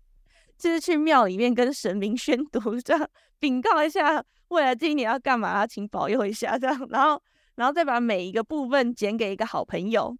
[0.58, 3.08] 就是去庙里面跟神明宣读，这样
[3.38, 7.22] 禀告一下未来这一年要干嘛，请保佑一下，这样，然后，
[7.54, 10.12] 然后再把每一个部分剪给一个好朋友，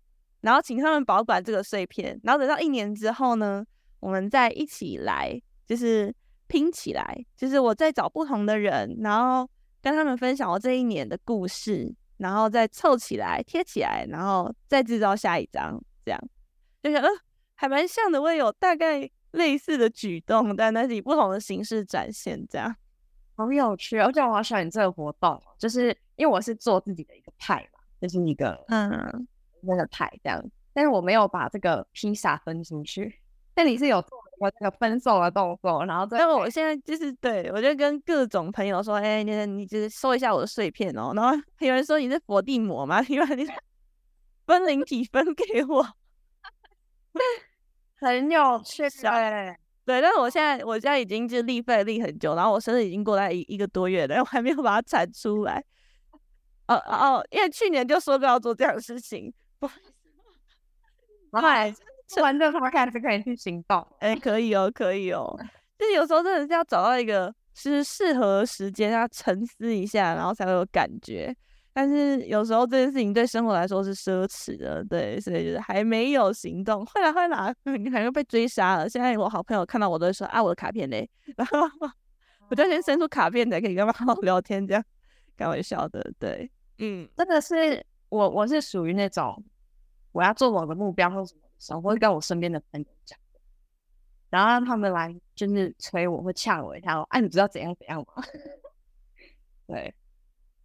[0.43, 3.65] 然后请他们保管这个碎片，然后等到一年之后呢，
[3.99, 6.15] 我们再一起来，就是
[6.47, 9.51] 拼起来，就是我再找不同的人，然后
[9.83, 16.21] 跟他们分享我这一年的故事，然后再凑起来贴起来，然后再制造下一张，这样，
[16.83, 17.09] 就是呃
[17.55, 19.11] 还蛮像的，我也有大概。
[19.33, 22.75] 类似的举动，但那是以不同的形式展现，这样
[23.37, 23.99] 好有趣。
[23.99, 29.29] 而且我好喜欢你这个活动，就是因为我是做自己的一个派嘛，就是一个嗯
[29.61, 30.43] 那个派这样。
[30.73, 33.21] 但是我没有把这个披萨分出去。
[33.55, 41.13] 那你是有做我这个分手的动作，然后但我现在就是对我就跟各种朋友说，哎，你你就是收一下我的碎片哦。
[41.15, 43.03] 然后 有人说你是佛地魔吗？
[43.09, 43.47] 因 为你
[44.47, 45.87] 分灵体分给我。
[47.97, 55.65] 很有趣，对对，但是我现在我现在已经就立费立很久，然后我生日已经过来一一个多月了，我还没有把它产出来。
[56.69, 59.93] 哦哦，因为去年就说过要做这样的事情，不好意思。
[61.33, 61.49] 然后
[62.09, 65.39] 来吃完这个开始可以去行动，哎，可以哦，可以哦。
[65.79, 71.35] 就是有时候真的是要找到一个是适合时间，要沉思一下，然后才会有感觉。
[71.73, 76.85] 但是有时候这件事情对生活来说是奢侈的，对，所以就是还没有行动。
[76.87, 78.89] 会来会来，你可能被追杀了。
[78.89, 81.61] 现在我好朋友看到我都会说啊，我的卡片嘞， 然后
[82.51, 84.83] 我就先伸出卡片才可以跟他好好聊天，这样
[85.37, 86.05] 开玩笑的。
[86.19, 89.41] 对，嗯，真的是我，我是属于那种
[90.11, 91.43] 我要做某个目标或什么
[91.75, 93.19] 我会跟我身边的朋友讲，
[94.31, 98.23] 然后让他们来就是催我或呛我一下，哎、你知道怎样怎样吗？
[99.67, 99.95] 对，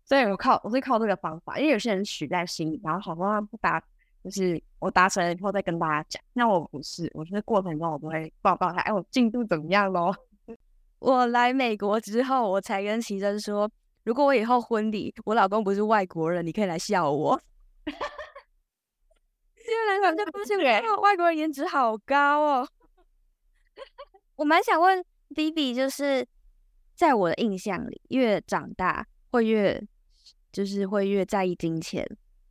[0.06, 3.84] 所以我靠，我是靠这个方法，因为有些人许在心里，然后好多人不达，
[4.24, 6.24] 就是我达成了以后再跟大家讲。
[6.34, 10.16] 那我不是，我就是过程中我都会报告他，哎，我进度怎么样咯？
[11.00, 13.70] 我来美国之后，我才跟奇珍说，
[14.04, 17.42] 如果我以后婚礼我老公不是外国人，你可以来笑我。
[19.74, 22.68] 现在就发现，哇，外国人颜值好高哦。
[24.36, 25.04] 我蛮想问
[25.36, 26.28] B B，就是
[26.96, 29.82] 在我的印象里，越长大会越
[30.52, 32.06] 就是会越在意金钱，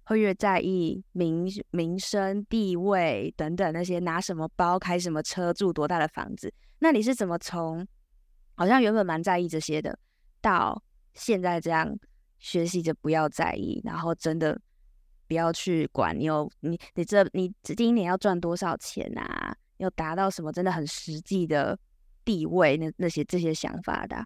[0.04, 6.52] 会越在意名名声、地位等等那些，拿什么包、开什么车、住多大的房子。
[6.80, 7.86] 那你是怎么从
[8.56, 9.98] 好像原本蛮在意这些的，
[10.40, 10.82] 到
[11.14, 11.96] 现在这样
[12.38, 14.60] 学习着不要在意，然后真的
[15.32, 19.56] 不要去管你有你你这你今年要赚多少钱啊？
[19.78, 21.76] 要达到什么真的很实际的
[22.22, 22.76] 地位？
[22.76, 24.22] 那那些这些想法的、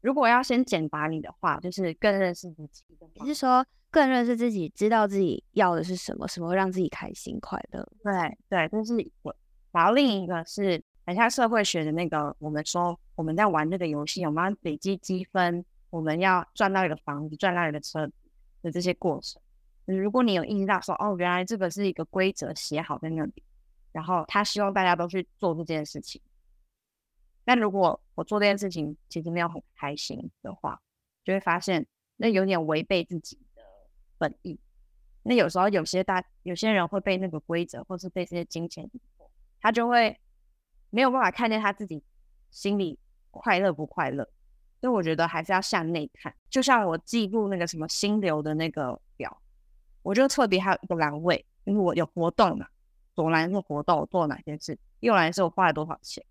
[0.00, 7.86] 如果要先简答你的话，就是更认识自己的话你是说更认识自己，知道自己要的是什么，什么会让自己开心快乐？
[8.02, 9.36] 对对，这是我。
[9.72, 18.10] 然后另一个是很像社会学的那个，我们说我们在玩这个游戏，我们要累积积分，我们要赚到一个房子，赚到一个车
[18.62, 19.40] 的这些过程。
[19.86, 23.42] 如果你有意识到说，哦，原来这个是一个规则写好在那里，
[23.92, 26.20] 然后他希望大家都去做这件事情。
[27.44, 30.80] 但如果我做这件事情其实没有很开心的话，
[31.24, 33.62] 就会发现那有点违背自己的
[34.16, 34.58] 本意。
[35.22, 38.90] 那有时候有些大有些人会被那个规则，或是被这些金钱，
[39.60, 40.18] 他就会
[40.88, 42.02] 没有办法看见他自己
[42.50, 42.98] 心里
[43.30, 44.24] 快乐不快乐。
[44.80, 46.34] 所以我觉得还是要向内看。
[46.50, 49.42] 就像我记录那个什么心流的那个表，
[50.04, 52.66] 我就特别还有一个栏位，因为我有活动嘛，
[53.14, 56.22] 左栏是活动我做了哪些事，右栏是我花了多少钱。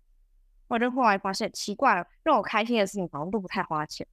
[0.68, 4.06] 我就后来发现奇怪了，让我开心的事情好像都不太花钱。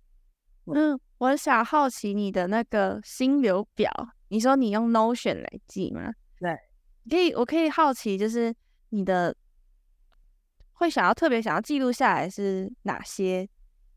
[0.66, 3.92] 嗯，我想好奇你的那个心流表，
[4.30, 6.12] 你说你用 Notion 来记吗？
[6.40, 6.58] 对，
[7.10, 8.54] 可以，我可以好奇，就是
[8.90, 9.36] 你的
[10.74, 13.48] 会想要特别想要记录下来是哪些？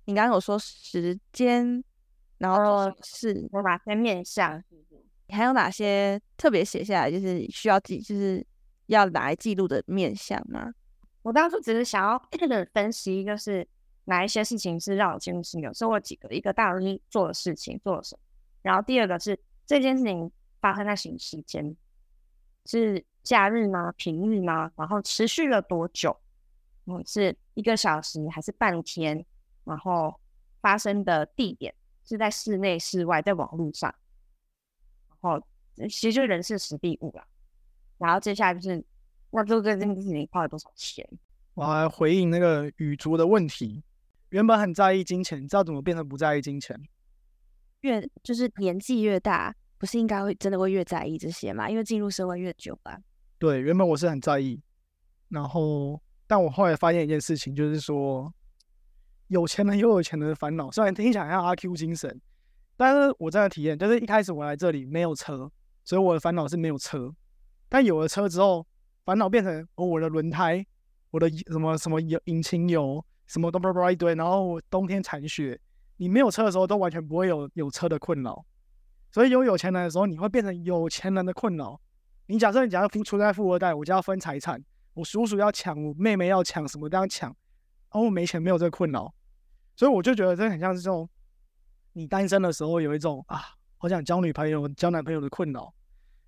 [0.04, 1.82] 你刚刚有说时间，
[2.38, 4.62] 然后哦是我哪些面向？
[5.34, 8.46] 还有哪些特别写下来，就是需要记，就是
[8.86, 10.72] 要来记录的面向吗？
[11.22, 12.18] 我当初只是想要
[12.72, 13.66] 分析，就是
[14.04, 18.20] 哪一些事情是让我进入心流，所以我几个，一个大约做的事情做了什么，
[18.62, 20.30] 然后第二个是这件事情
[20.60, 21.76] 发生在什么时间，
[22.66, 23.92] 是假日吗？
[23.96, 24.70] 平日吗？
[24.76, 26.16] 然后持续了多久？
[26.86, 29.24] 嗯，是一个小时还是半天？
[29.64, 30.14] 然后
[30.60, 31.74] 发生的地点
[32.04, 33.94] 是在室内、室外，在网络上，
[35.24, 35.40] 后
[35.88, 37.26] 其实就是人事实地物啦。
[37.98, 38.84] 然后接下来就是，
[39.30, 41.08] 那做这件事情花了多少钱？
[41.54, 43.82] 我还回应那个雨竹的问题，
[44.30, 46.78] 原本很在意金钱，你知道怎么变成不在意金钱？
[47.80, 51.68] 越就是年纪越大，不是应该会真的会越在意这些吗？
[51.70, 52.98] 因为进入社会越久吧，
[53.38, 54.60] 对，原本我是很在意，
[55.28, 58.32] 然后但我后来发现一件事情，就是说
[59.28, 62.20] 有钱人有有钱人的烦恼，虽然听起来像阿 Q 精神，
[62.76, 65.50] 但是我真的体验就是一开始我来这里没有车，
[65.84, 67.14] 所以我的烦恼是没有车，
[67.68, 68.66] 但有了车之后，
[69.04, 70.64] 烦恼变成哦我的轮胎，
[71.10, 75.58] 我的什么什么油引擎油，什么都叭叭一堆，然后我冬天铲雪，
[75.98, 78.44] 你没有车的时候都完全不会有有车的困扰，
[79.12, 81.80] 所以有有钱人的时候，你会变成有钱人的困扰。
[82.26, 84.60] 你假设你假如富出在富二代，我就要分财产，
[84.94, 87.36] 我叔叔要抢，我妹妹要抢，什么都要抢，然
[87.90, 89.14] 后我没钱没有这个困扰，
[89.76, 91.08] 所以我就觉得这很像是这种
[91.94, 93.40] 你单身的时候有一种啊，
[93.78, 95.72] 好想交女朋友、交男朋友的困扰，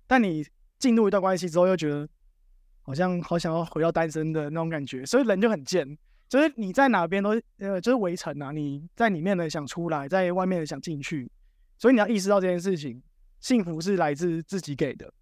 [0.07, 0.43] 但你
[0.79, 2.07] 进入一段关系之后又觉得
[2.81, 5.97] 好像好想要回到单身的那种感觉，所以人就很贱，
[6.29, 11.29] 就是你在哪边都呃就是围城啊，你在里面的想出来，在外面的想进去，
[11.77, 13.03] 所以你要意识到这件事情，
[13.39, 15.13] 幸福是来自自己给的。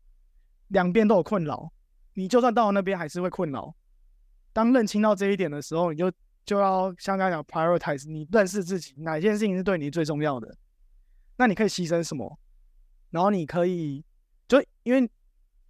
[0.70, 1.72] 两边都有困扰，
[2.14, 3.76] 你就算到了那边还是会困扰。
[4.54, 6.12] 当认清到这一点的时候，你就
[6.46, 10.56] 就要像刚才讲 prioritize，你认识自己哪件事情是对你最重要的，
[11.38, 12.40] 那你可以牺牲什么，
[13.10, 14.04] 然后你可以
[14.48, 15.10] 就因为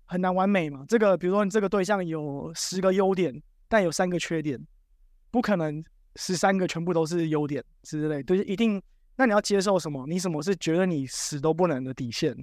[0.05, 0.85] 很难完美嘛。
[0.87, 4.59] 这个比如说你这个对象有十个优点，但有三个缺点，
[5.31, 5.83] 不可能
[6.15, 8.81] 十三个全部都是优点之类，就是一定。
[9.15, 10.05] 那你要接受什么？
[10.07, 12.35] 你什么是觉得你死都不能的底线？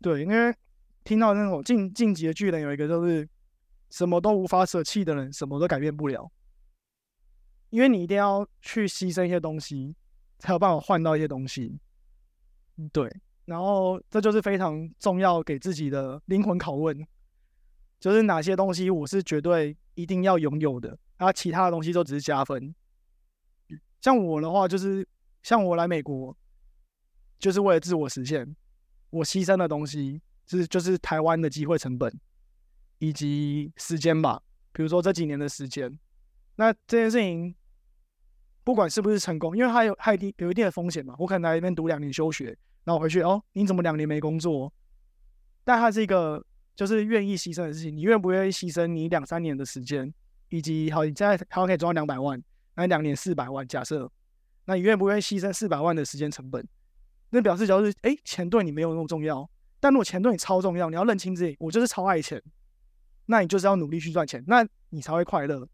[0.00, 0.54] 对，因为。
[1.02, 3.26] 听到那种晋晋级的巨人有一个就是
[3.88, 6.30] 什么都无法舍弃的人，什么都改变不了，
[7.70, 9.96] 因为你一定要去牺牲一些东西，
[10.38, 11.78] 才有办法换到一些东西。
[12.92, 13.10] 对，
[13.44, 17.06] 然后这就是非常重要给自己的灵魂拷问，
[17.98, 22.74] 就是哪些东西我是绝对一定要拥有的，啊，其他的东西都只是加分。
[24.00, 25.06] 像我的话，就是
[25.42, 26.34] 像我来美国，
[27.38, 28.56] 就是为了自我实现，
[29.10, 32.10] 我牺牲的东西是就是台湾的机会成本
[32.98, 34.42] 以及时间吧。
[34.72, 35.98] 比如说这几年的时间，
[36.56, 37.54] 那这件事情
[38.62, 41.14] 不管是不是成功，因为它有它一定有一定的风险嘛。
[41.18, 44.72] 我可能来这边读两年休学，然后回去哦，你怎么两年没工作？
[45.64, 46.44] 但它是一个
[46.74, 50.12] 就是愿意牺牲的事情，你愿不愿意牺牲你两三年的时间，
[50.48, 52.42] 以及好你现在台湾可以赚两百万，
[52.74, 54.10] 那两年四百万，假设，
[54.64, 56.66] 那你愿不愿意牺牲四百万的时间成本？
[57.30, 59.48] 那表示假如是哎钱对你没有那么重要，
[59.78, 62.42] 但如果钱对你超重要，你要认清自己，我就是超爱钱。
[63.26, 65.64] 那你就是要努力去赚钱，那你才会快乐。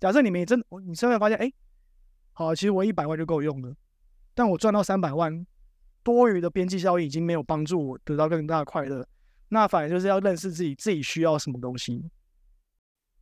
[0.00, 1.52] 假设你没真，你真的发现，哎，
[2.34, 3.74] 好，其实我一百万就够用了，
[4.34, 5.46] 但我赚到三百万，
[6.02, 9.06] 多余的边际效益已经没有帮助我得到更大的快乐。
[9.48, 12.10] 那反而就是要认识自己，自己需要什么东西。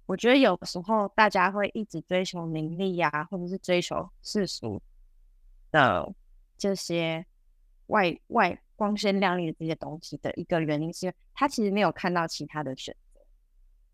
[0.07, 4.81] 我觉得有时候大家会一直追求名利呀，或者是追求世俗
[5.71, 6.11] 的
[6.57, 7.25] 这些
[7.89, 13.21] 外外光鲜亮丽的这些东西的一个原因，是他其实没有看到其他的选择。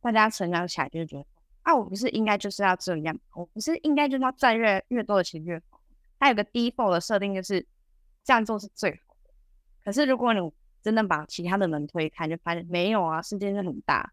[0.01, 1.27] 大家成长起来就是觉得
[1.69, 5.79] 啊，我不是应该就是要这样，我不是应该就是要赚越越多的钱越好。
[6.19, 7.61] 它有个 default 的设定就是
[8.25, 9.31] 这样做是最好的。
[9.85, 10.41] 可是如果你
[10.81, 14.11] 真的把其他的门推开，就发现没有啊，世界是很大，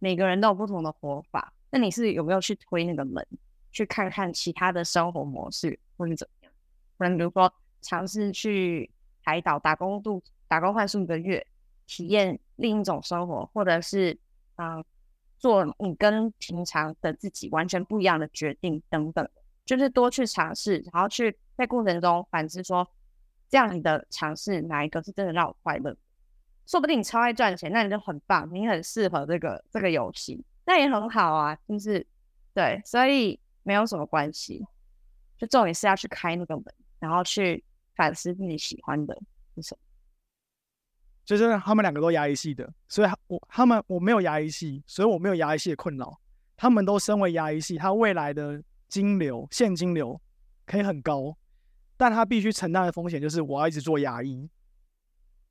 [0.00, 1.52] 每个人都有不同的活法。
[1.70, 3.24] 那你是有没有去推那个门，
[3.70, 6.52] 去看看其他的生活模式，或是怎么样？
[6.98, 8.90] 可能比如说尝试去
[9.22, 11.46] 海岛打工度打工换数一个月，
[11.86, 14.18] 体验另一种生活，或者是
[14.56, 14.82] 啊。
[15.38, 19.28] 做你跟平常的自己完全不一样的决定等等，
[19.64, 22.88] 就是多去尝试，然后去在过程中反思说，
[23.48, 25.96] 这样你的尝试哪一个是真的让我快乐？
[26.66, 32.04] 说不定你超爱赚钱，那你就很棒，你很适合这个这个游戏，那也很好啊，就是
[32.52, 34.66] 对，所以没有什么关系，
[35.38, 36.64] 就重点是要去开那个门，
[36.98, 37.62] 然后去
[37.94, 39.16] 反思自己喜欢的
[39.54, 39.85] 是什么。
[41.26, 46.18] 就是他们两个都牙医系的，所以我他们我没有牙医系，所以我没有牙医系的困扰。
[46.56, 50.18] 他们都身为牙医系，他未来的金流现金流
[50.64, 51.36] 可以很高，
[51.96, 54.48] 但他必须承担的风险就是我要一直做牙医。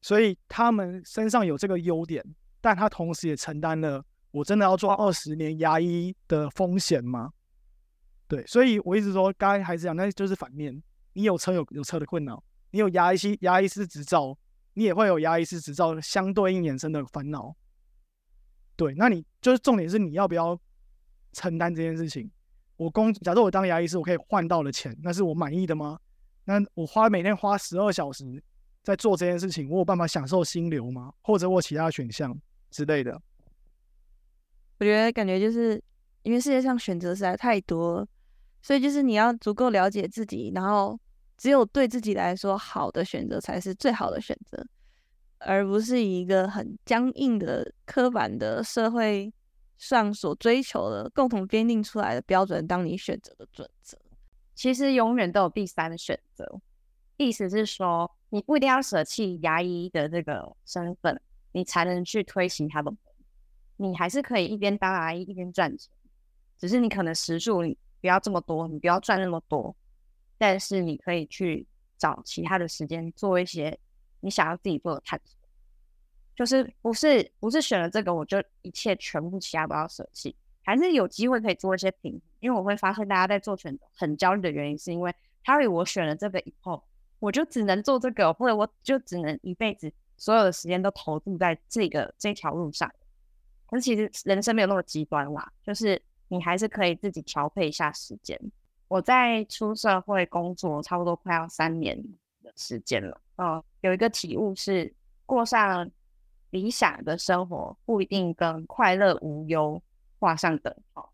[0.01, 2.23] 所以他们身上有这个优点，
[2.61, 4.01] 但他同时也承担了
[4.32, 7.34] 我真的要做二十年牙医的风险吗？
[8.30, 10.82] 对，所以我一直说，刚才还是讲，那就是反面。
[11.11, 14.38] 你有车有有车的困扰，你有牙医系牙医师执照。
[14.78, 17.55] 你也会有牙医师执照相对应衍生的烦恼，
[18.76, 20.59] 对，那你就是重点是你要不要
[21.32, 22.30] 承担这件事情？
[22.76, 25.97] 我工，假设我当牙医师，我可以换到的钱，那是我满意的吗？
[26.43, 28.43] 那我花每天花十二小时
[28.84, 31.13] 在做这件事情，我有办法享受心流吗？
[31.21, 32.38] 或者我其他选项
[32.69, 33.21] 之类的？
[34.80, 35.82] 我觉得感觉就是
[36.23, 38.05] 因为世界上选择实在太多，
[38.61, 40.99] 所以就是你要足够了解自己，然后。
[41.38, 44.65] 只有对自己来说好的选择才是最好的选择，
[45.39, 49.31] 而不是一个很僵硬的、刻板的社会
[49.77, 53.97] 上所追求的共同编定出来的标准当你选择的准则。
[54.53, 56.59] 其实永远都有第三选择，
[57.17, 61.21] 意思是说你不一定要舍弃牙医的这个身份，
[61.51, 62.93] 你才能去推行他的。
[63.75, 65.91] 你还是可以一边当牙医一边赚钱，
[66.57, 69.75] 只是你可能时数你不要这么多，你不要赚那么多。
[70.38, 71.65] 但是你可以去
[71.97, 73.77] 找其他的时间做一些
[74.19, 75.38] 你想要自己做的探索，
[76.36, 82.21] 就是不是不是选了这个我就一切全部其他都要舍弃，还是有机会可以做一些平衡。
[82.41, 85.13] 因为我会发现大家在做选择很焦虑的原因，是因为
[85.45, 86.83] Harry 我选了这个以后，
[87.19, 92.91] 我就只能做这个，或者我就只能一辈子所有的时间都投注在这个这条路上。
[93.67, 98.39] 可是其实人生没有那么极端啦，就是你还是可以自己调配一下时间。
[98.88, 101.99] 我在出社会工作差不多快要三年
[102.43, 104.93] 的时间了，嗯，有一个体悟是，
[105.25, 105.89] 过上
[106.51, 109.81] 理想的生活不一定跟快乐无忧
[110.19, 111.11] 画上等号。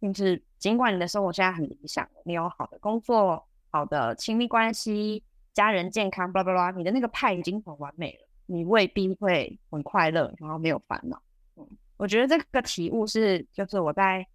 [0.00, 5.22] 就是尽管你的生活现在很理想，你有好的工作、好的亲密关系、
[5.54, 11.22] 家人健康，巴拉巴拉，你的那个派已经很完美了，你未必会很快乐，然后没有烦恼。
[11.54, 14.26] 嗯，我觉得这个体悟是，就是我在。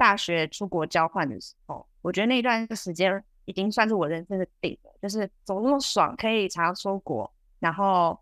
[0.00, 8.18] 大学出国交换的时候，我觉得那一段时间已经算是我人生的顶了，就是怎么那么爽，可以常常出国，然后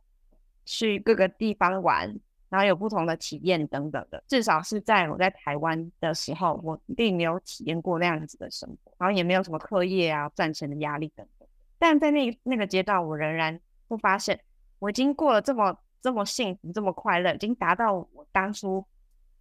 [0.64, 2.12] 去各个地方玩，
[2.48, 4.20] 然后有不同的体验等等的。
[4.26, 11.46] 至少是在我在台湾的时候，我并没有体验过那样子的生活，然后也没有什么课业啊、赚钱的压力等等。
[11.78, 14.40] 但在那那个阶段，我仍然会发现，
[14.80, 18.84] 我已经过了这么这么幸福、这么快乐，已经达到我当初。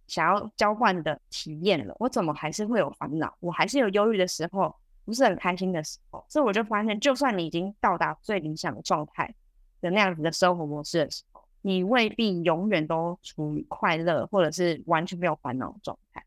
[0.08, 3.32] 想要交换的体验了，我怎么还是会有烦恼？
[3.38, 6.24] 我还是有忧郁的时候，不是很开心的时候。
[6.28, 9.32] 所以我就发现，就算你已经到达最理想的状态
[9.80, 16.24] 的那样子的生活模式的时候，你未必永远都处于快乐或者是完全没有烦恼的状态。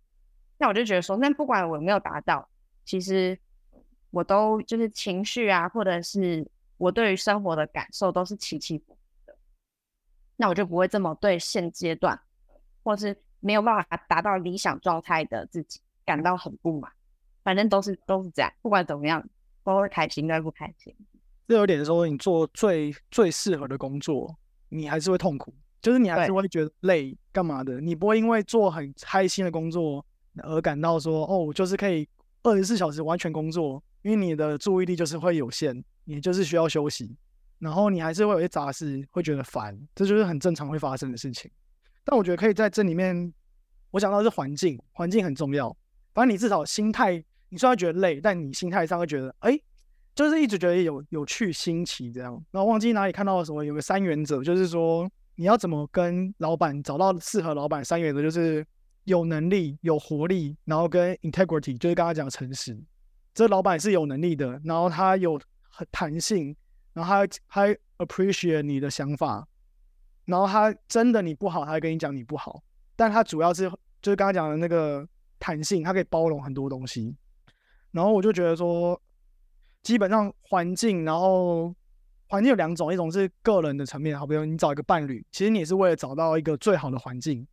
[0.58, 2.48] 那我就觉得说，那不管我有没有达到，
[2.86, 3.38] 其实
[4.12, 9.36] 我都就是情绪啊，或者是我对于生活的感受都是起起伏伏的。
[10.36, 12.20] 那我就不会这么对现阶段，
[12.84, 16.90] 或是没有办法达到理想状态的自己感到很不满。
[17.44, 19.28] 反正都是都是这样，不管怎么样
[19.64, 20.96] 都会开心，都会不开心。
[21.48, 24.34] 这有点说，你做最最适合的工作，
[24.70, 27.82] 你还是会痛苦，就是你还是会觉得累，干嘛的？
[27.82, 30.06] 你不会因为做很开心的工作
[30.44, 32.08] 而感到说，哦，我就是可以
[32.44, 37.18] 二十四小时完全工作，因为你的注意力就是会有限，你就是需要休息，
[37.60, 41.52] 然后你还是会有一些杂事，会觉得烦，这就是很正常会发生的事情。
[42.04, 43.34] 但我觉得可以在这里面，
[43.92, 45.76] 我想到是环境，环境很重要。
[46.14, 49.60] 反正你至少心态，你虽然觉得累，但你心态上会觉得，哎，
[50.14, 52.34] 就是一直觉得有有趣、新奇这样。
[52.52, 58.66] 然后忘记哪里看到什么，有个三原则，就是说你要怎么跟老板找到适合老板三原则，就是
[59.06, 62.78] 有能力、有活力，然后跟 integrity，就是刚刚讲的诚实。
[63.34, 65.40] 这老板是有能力的，然后他有
[65.70, 66.54] 很弹性，
[66.94, 67.76] 然后他他
[68.06, 69.48] appreciate 你的想法，
[70.32, 72.64] 然后他真的你不好，他会跟你讲你不好，
[72.96, 73.70] 但他主要是
[74.02, 75.06] 就是刚刚讲的那个
[75.38, 77.14] 弹性，它可以包容很多东西。
[77.92, 79.00] 然后我就觉得说，
[79.84, 81.76] 基本上环境，然后
[82.30, 87.46] 环境有两种，一种是个人的层面，好比如你找一个伴侣，其实你也是为了找到一个最好的环境，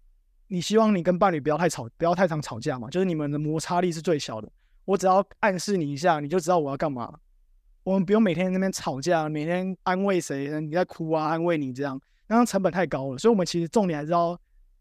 [0.47, 4.49] 你希望你跟伴侣不要太吵，不要太常吵架嘛，就是你们的摩擦力是最小的。
[4.85, 7.13] 我只要暗示你一下，你就知道我要干嘛。
[7.83, 13.19] 我们不用每天在那边吵架，每天安慰谁，你在哭啊，安慰你这样，那样成本太高了。
[13.19, 14.39] 所以，我们其实重点还是要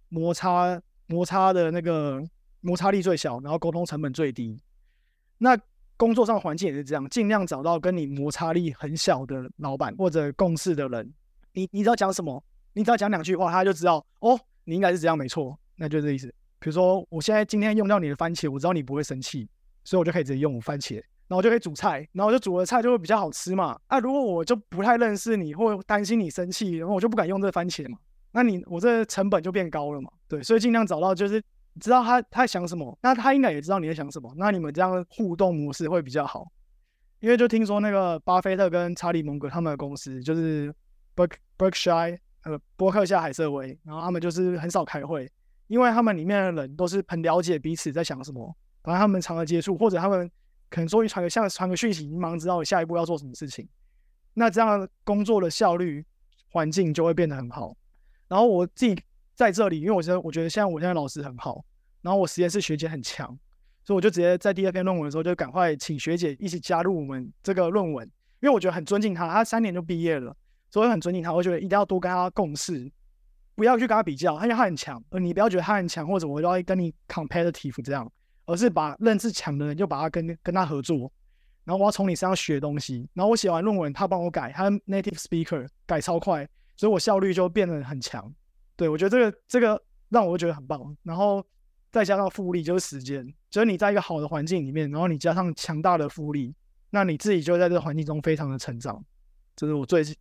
[0.10, 2.24] 摩擦摩擦的那个
[2.62, 4.62] 摩擦力最小，然后沟通成本最低。
[5.40, 5.58] 那
[5.96, 11.14] 工作上环境也是这样，尽量找到跟你摩擦力很小的老板或者共事的人。
[11.54, 12.44] 你你只要讲什么，
[12.74, 16.28] 你只要讲两句话，他就知道哦，你应该是这样没错，那就这意思。
[16.60, 19.48] 比如说，我现在今天用掉你的番茄，我知道你不会生气，
[19.84, 23.78] 所以我就可以直接用番茄，然后就可以煮菜，然后就煮的菜就会比较好吃嘛。
[23.88, 27.98] 啊，如果我就不太认识你，或担心你生气，然后我就不敢用这番茄嘛，
[28.32, 30.10] 那你我这成本就变高了嘛。
[30.28, 31.44] 对，所以尽量找到就是
[31.80, 36.46] 知道他他在想什么，那他应该也知道你在想什么，那你们这样互动模式会比较好。
[37.20, 40.72] 因为就听说那个巴菲特跟查理蒙格他们的公司就是
[41.16, 45.28] Berk Berkshire 呃伯克夏海瑟威，然后他们就是很少开会，
[45.66, 50.30] 因为他们里面的人都是很了解彼此在想什么，反正他们常常接触，或者他们
[50.70, 53.68] 可能终于传个像传个讯息，你马上知道我下一步要做什么事情。
[54.34, 56.06] 那这样工作的效率
[56.50, 57.76] 环境就会变得很好。
[58.28, 59.02] 然后我自己
[59.34, 61.64] 在这里，因为我觉得我觉得现在我现在老师很好，
[62.02, 63.28] 然后我实验室学姐很强，
[63.84, 68.06] 所以我就直接在第二篇论文的时候就赶快请学姐一起加入我们这个论文，
[68.42, 70.36] 因为我觉得很尊敬她，她三年就毕业了，
[70.70, 72.92] 所以很尊敬她，我觉得一定要多跟她共事，
[73.56, 78.12] 不要去跟她比较，因为她很强，而你不要觉得她很强，或者我要跟你 competitive 这样，
[78.48, 81.12] 而是把认识强的人就把他跟跟他合作，
[81.66, 88.34] 然后我要从你身上学东西，然后我写完论文，他帮我改，他 native speaker 改超快，所以我效率就变得很强。
[88.78, 91.46] 对我觉得这个这个让我觉得很棒，然后
[91.92, 96.56] 再加上复利就是时间，就是你在一个好的环境里面，然后你加上强大的复利，
[96.90, 99.04] 那你自己就在这个环境中非常的成长。
[99.56, 100.16] 这是我最近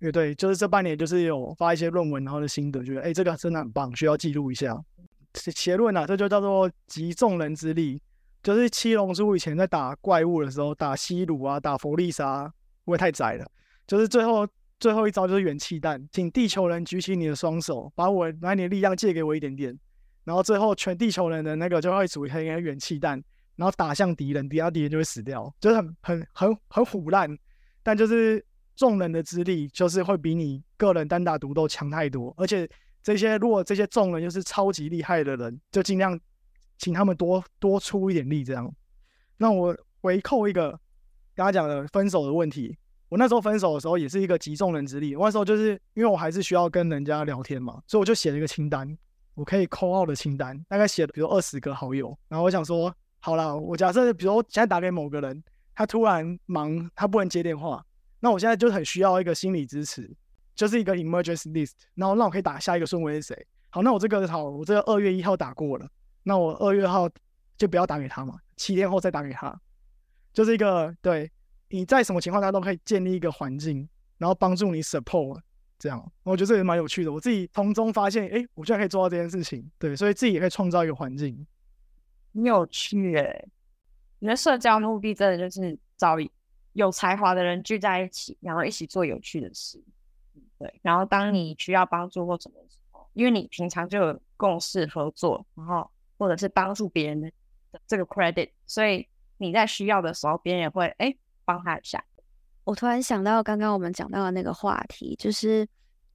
[0.00, 4.78] 也对就是这半年就是有发一些论文，然后的心得，觉得哎、这个真的很棒，需要记录一下。
[5.32, 8.00] 结论啊，这就叫做集众人之力。
[8.42, 12.52] 就是七龙珠以前在打怪物的时候，打西鲁啊，打弗利萨，
[12.84, 13.48] 不会太窄了。
[13.86, 14.46] 就是最后
[14.80, 19.78] 最后一招就是元气弹，请地球人举起你的双手，把我把你的力量借给我一点点。
[20.24, 23.22] 然后最后全地球人的那个就会组成一个元气弹，
[23.54, 27.28] 然后打向敌人，底下敌人就会死掉，就是很很很很虎烂。
[27.84, 32.68] 但就是众人的之力，就是会比你个人单打独斗强太多，而且
[33.02, 36.18] 这些如果这些众人又是超级厉害的人，就尽量
[36.78, 38.72] 请他们多多出一点力，这样。
[39.36, 40.70] 那我回扣一个
[41.34, 42.76] 刚刚讲的分手的问题，
[43.08, 48.96] 我那时候分手的时候也是一个集众人之力，我那时候就是因为我还是需要跟人家聊天嘛，所以我就写了一个清单，
[49.34, 55.42] 我可以扣号的清单，大概写了比如二十个好友，然后我想说，好啦，我假设比如我现在打给某个人，
[55.74, 57.84] 他突然忙，他不能接电话，
[58.20, 60.08] 那我现在就很需要一个心理支持，
[60.54, 63.46] 就是一个 emergency list，然后让我可以打下一个顺位是谁。
[63.70, 65.88] 好，那我这个好，我这个二月一号打过了，
[66.24, 67.08] 那我二月号
[67.56, 69.58] 就不要打给他嘛，七天后再打给他，
[70.32, 71.30] 就是一个对
[71.70, 73.88] 你在什么情况下都可以建立一个环境，
[74.18, 75.40] 然后帮助你 support
[75.78, 77.12] 这样，我觉得这也蛮有趣的。
[77.12, 81.46] 我自己从中发现，哎，我居然可以做到这件事情，对，所以自己也可以创造一个环境，
[82.34, 83.44] 很有趣哎。
[84.18, 86.16] 你的社交目的真的就是找
[86.74, 89.82] 有才华的人聚在一起，然后一起做有趣的事，
[90.62, 90.80] 对。
[90.82, 97.30] 然后当你需要帮助或什么时候，因为你平常就有共事合作，然后或者是帮助别人的
[97.86, 99.06] 这个 credit，所以
[99.38, 102.02] 你在需要的时候，别人也会哎帮他一下。
[102.64, 105.66] 我突然想到刚刚我们讲到的那个话题，就是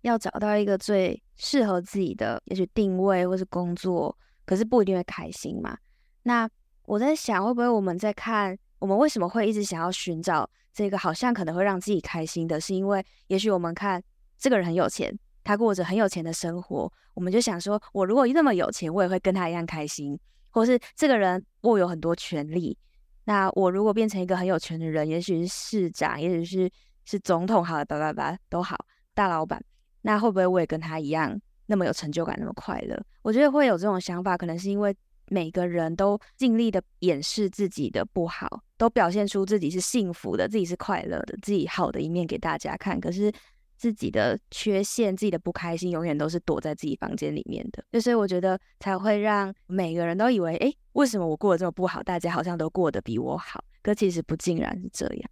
[0.02, 5.78] 要找到一个最适合自己的，也许定位或是工作，可是不一定会开心嘛。
[6.24, 6.50] 那
[6.84, 14.02] 我在想，会不会我们在看我们为什么会一直想要寻找这个好像可能会让自己开心的，是因为也许我们看
[14.38, 20.20] 这个人很有钱，他过着很有钱的生活，我们就想说，我如果那么有钱，我也会跟他一样开心，
[20.52, 22.78] 或是这个人握有很多权利。
[23.26, 26.72] 那我如果变成一个很有权的人，也许是市长，也许是
[27.06, 28.78] 是总统，好了，叭叭叭都好，
[29.14, 29.62] 大老板，
[30.02, 32.98] 那会不会我也跟他一样那么有成就感，那么快乐？
[33.24, 34.96] 我觉得会有这种想法，可能是因为
[35.30, 43.00] 每个人都尽力的掩饰自己的不好，都表现出自己是幸福的，自己是快乐的，自己好的一面给大家看。
[43.00, 43.32] 可是。
[43.78, 47.84] 自己的缺陷、自己的不开心，永远都是躲在自己房间里面的。
[47.92, 52.02] 就所以我觉得才会让每个人都以为，哎，为什么我过得这么不好？
[52.02, 55.30] 大家好像都过得比我好，可其实不尽然是这样。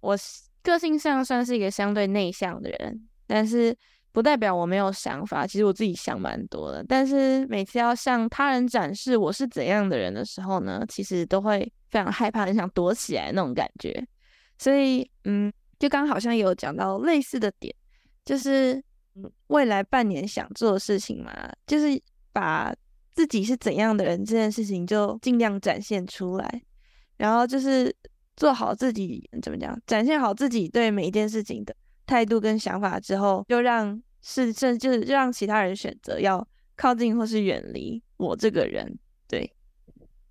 [0.00, 0.18] 我
[0.62, 3.76] 个性上算是一个相对内向的人，但是
[4.12, 5.46] 不代表我没有想法。
[5.46, 14.06] 其实我自己想蛮多的，但是每次要向他人展示我是怎样的人的时候呢，其实都会非常害怕，很想躲起来那种感觉。
[14.58, 17.74] 所以，嗯，就刚好像有讲到类似的点。
[18.24, 18.82] 就是
[19.48, 21.32] 未来半年想做的事情嘛，
[21.66, 22.00] 就是
[22.32, 22.74] 把
[23.12, 26.62] 自己是怎样的人这件事情就尽量展现出来，
[27.16, 27.94] 然后就是
[28.36, 36.44] 做好自己怎么讲，展现好自己对每一件事情的态度跟想法之后，就让是甚就是让其他人选择要
[36.74, 38.98] 靠近或是远离我这个人，
[39.28, 39.54] 对，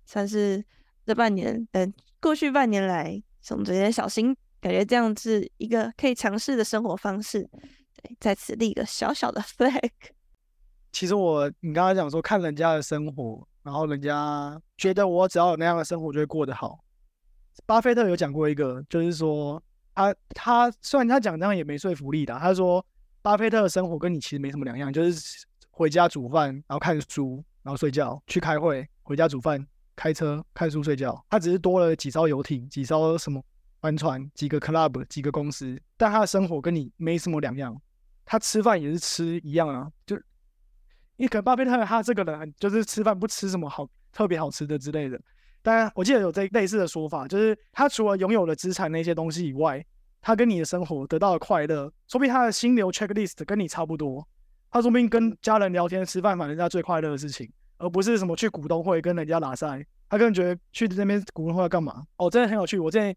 [0.04, 0.62] 算是
[1.06, 7.48] 这半年嗯过去半年来从这些小心，感觉这样是一个可以尝试的生活方式。
[8.20, 9.90] 在此立一个小小的 flag。
[10.92, 16.78] 其实我，你刚才讲说看人家的生活，然后人家觉得我只要有那样的生活就会过得好。
[17.66, 19.62] 巴菲特有讲过一个，就是说
[19.94, 22.84] 他他虽然他讲这样也没说服力的，他说
[23.22, 31.24] 巴菲特的生活跟你其实没什么两样，就是回家煮饭，然后看书，然后睡觉，去开会，回家煮饭，开车，看书，睡觉。
[31.28, 33.42] 他只是多了几艘游艇，几艘什么
[33.80, 37.80] 帆船，几个 club，几个公司，但他的生活跟你没什么两样。
[38.24, 40.16] 他吃饭也是吃一样啊，就
[41.16, 45.20] 因为可能巴菲特他这个人就是吃饭不吃什么好特别好吃的之类的。
[45.62, 49.84] 当然，我记得有这类似的说法，就是他除了拥有了资产那些东西以外，
[50.20, 54.26] 他跟你的生活得到了快乐，说不定他的心流 checklist 跟你差不多。
[54.70, 59.86] 他说不定跟家人聊天吃饭，反正他最快乐的事情，而不是什么去股东会跟人家拉塞。
[60.08, 62.04] 他个人觉得去那边股东会要干嘛？
[62.16, 62.78] 哦，真的很有趣。
[62.78, 63.16] 我之前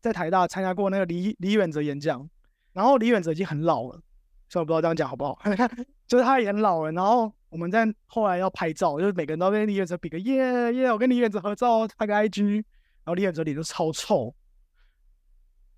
[0.00, 2.28] 在台大参加过那个李李远哲演讲，
[2.72, 4.00] 然后李远哲已经很老了。
[4.48, 5.38] 虽然我不知道这样讲好不好，
[6.06, 6.92] 就是他也很老了。
[6.92, 12.64] 然后我们在后来要拍照，就是每个人都跟李远哲比个耶耶，我跟李远哲合照拍个 IG。
[13.04, 14.34] 然后李远哲脸都超臭，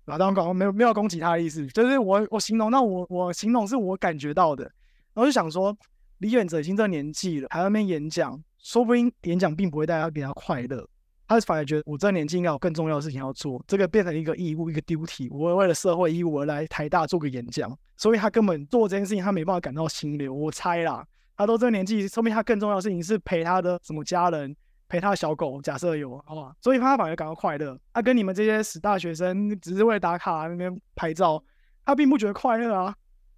[0.03, 4.65] 然后当然讲没有没有攻击他的意思，就是我我形容，那我我形容是我感觉到的。
[5.13, 5.73] 然后就想说，
[6.17, 10.85] 李远哲已经这年纪了，还在那边演讲，说不定演讲并不会带他给他快乐。
[11.31, 15.29] 他反而觉得我这个年纪应该有更重要的事情要做，这个变成一个义务，一个 duty。
[15.31, 20.33] 我为了社会义务而来台大做个演讲，所以他根本做这件事情他没办法感到心流。
[20.33, 21.07] 我猜啦，
[21.37, 24.53] 他都这个年纪，说明他更重要的事情是陪他的什么家人，
[24.89, 25.61] 陪他的小狗。
[25.61, 26.53] 假设有，好吧？
[26.59, 27.79] 所以他反而感到快乐。
[27.93, 31.41] 他跟你们这些死大学生只是为了打卡那边拍照，
[31.85, 32.93] 他并不觉得快乐啊。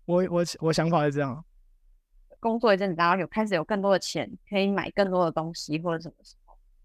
[0.06, 1.46] 我我我想法是这样，
[2.40, 6.16] 工作一阵子，然后有开始有更多的钱，可以买更多的东西或者什么。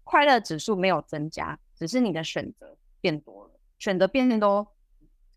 [0.09, 3.51] 快乐指数没有增加，只是你的选择变多了。
[3.77, 4.67] 选择变多，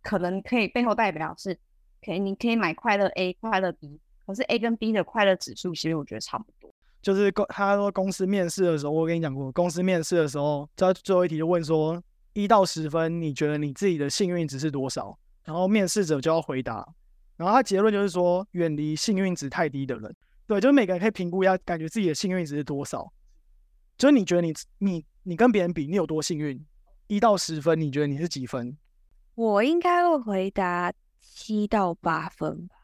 [0.01, 1.55] 可能可以背后代表是，
[2.03, 6.73] 可以你可以买快乐 A、快乐 B，可是 A 跟 B 的快乐指数其实我觉得差不多。
[7.03, 12.03] 就是公他说公司面试的时候，我跟你讲过，公司面试的时候，在最后一题就问说，
[12.33, 15.18] 一到十分，你觉得你自己的幸运值是多少？
[15.45, 16.89] 然后面试者就要回答，
[17.37, 20.16] 然后他结论就是说，远离幸运值太低的人。
[20.47, 23.12] 对，就是每个人可以评估一下，感觉自己的幸运值是多少。
[24.03, 26.61] 就是你觉得你你你跟别人比，你有多幸运？
[27.07, 28.76] 一到十分，你觉得你是几分？
[29.36, 32.74] 我应该会回答七到八分吧。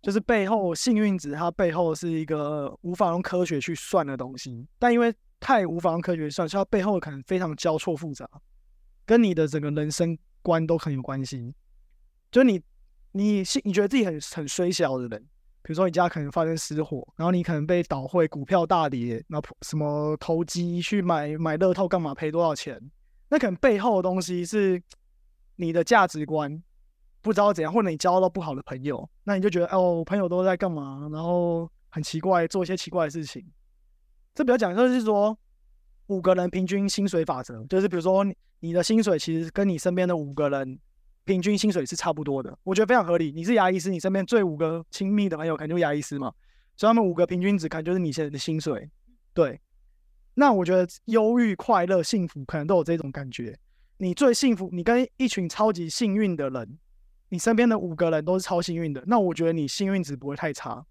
[0.00, 4.66] 就是背后幸运值，它背后是一个无法用科学去算的东西。
[4.78, 8.26] 但因为太无法用科学算，所以它背后可能非常交错复杂，
[9.04, 11.54] 跟你的整个人生观都很有关系。
[12.30, 12.58] 就你
[13.10, 15.22] 你是你觉得自己很很衰小的人，
[15.62, 22.80] 比如说你家可能发生失火，然后你可能被倒会，股票大跌，那什么投机去买买乐透干嘛赔多少钱，
[23.28, 24.82] 那可能背后的东西是
[25.56, 26.62] 你的价值观
[27.20, 33.46] 不知道怎样，或者你交到不好的朋友，那你就觉得哦，朋友都在干嘛，然后很奇怪，做一些奇怪的事情。
[34.34, 35.38] 这比较讲就是说，
[36.08, 38.26] 五个人平均薪水法则，就是比如说
[38.58, 40.78] 你的薪水其实跟你身边的五个人
[41.24, 43.30] 平均薪水是差不多的，我觉得非常合理。
[43.32, 46.32] 你是牙医师，你身边最五个亲密的朋友可能就是牙医师嘛，
[46.76, 48.90] 所以他们五个平均值可能就是你现在的薪水。
[49.32, 49.60] 对，
[50.34, 53.58] 那我觉得忧郁、快乐、幸福可能都有这种感觉。
[53.98, 56.78] 你最幸福，你跟一群超级幸运的人，
[57.28, 60.84] 你身边的五个人都是超幸运的，那我觉得你幸运值不会太差。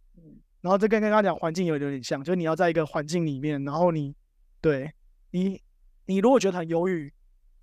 [0.62, 4.16] 然后这跟刚刚讲环境有有点像，就是你要在一个环境里面，然后你
[4.62, 4.92] 对
[5.32, 5.60] 你
[6.06, 7.12] 你如果觉得很忧郁，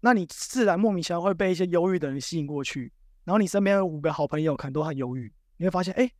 [0.00, 2.92] 那你自然莫名其妙会被一些忧郁的人吸引过去。
[3.24, 6.10] 然后你身边的五个好朋友可能都很忧郁，你会发现，哎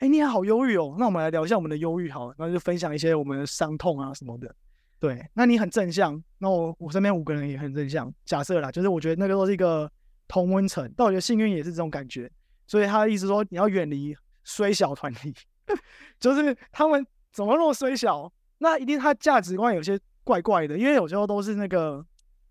[0.00, 0.94] 哎，你也好忧郁哦。
[0.98, 4.54] 那我们来聊一下我们的忧郁，好，然后就分享一些我们的伤痛啊什么的。
[5.00, 8.12] 对，那你很正向，那我我身边五个人也很正向。
[8.24, 9.90] 假设啦，就是我觉得那个都是一个
[10.26, 12.30] 同温层，但我觉得幸运也是这种感觉。
[12.66, 14.14] 所以他的意思说，你要远离
[14.44, 15.32] 衰小团体。
[16.20, 18.30] 就是他们怎么那么衰小？
[18.58, 22.04] 那一定他价值观有些怪怪的，因为有时候都是那个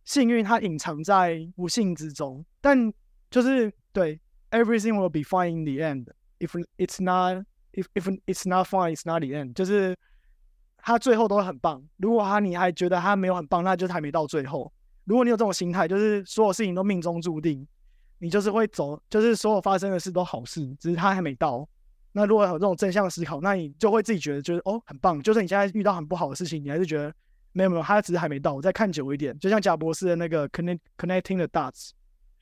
[0.08, 2.44] 幸运，它隐藏在不幸之中。
[2.62, 2.92] 但
[3.30, 4.18] 就是对
[4.52, 6.06] ，everything will be fine in the end.
[6.40, 9.54] If it's not, if if it's not fine, it's not the end.
[9.54, 9.94] 就是
[10.78, 11.84] 他最后都会很棒。
[11.98, 14.72] 如果他你还觉得他没有很棒，那就还没到最后。
[15.04, 17.68] 如果你有这种心态，就是所有事情都命中注定，
[18.20, 21.68] 你就是会走，就是所有发生的事都好事，只是他还没到。
[22.14, 25.22] 那如果有这种正向思考，那你就会自己觉得就是哦很棒。
[25.22, 27.14] 就是你现在遇到很不好的事情，你还是觉得
[27.58, 29.36] 没有没有，他只是还没到，我再看久一点。
[29.40, 31.90] 就像贾博士的那个 connect connecting the dots，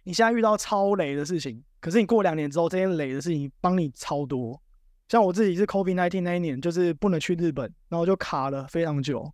[0.04, 4.62] 你现在遇到超雷的事情，可是你过两年之后，这些雷的事情帮你超多。
[5.08, 9.32] 像我自己是 COVID nineteen 那一年，就是不能去日本，然后就卡了非常久。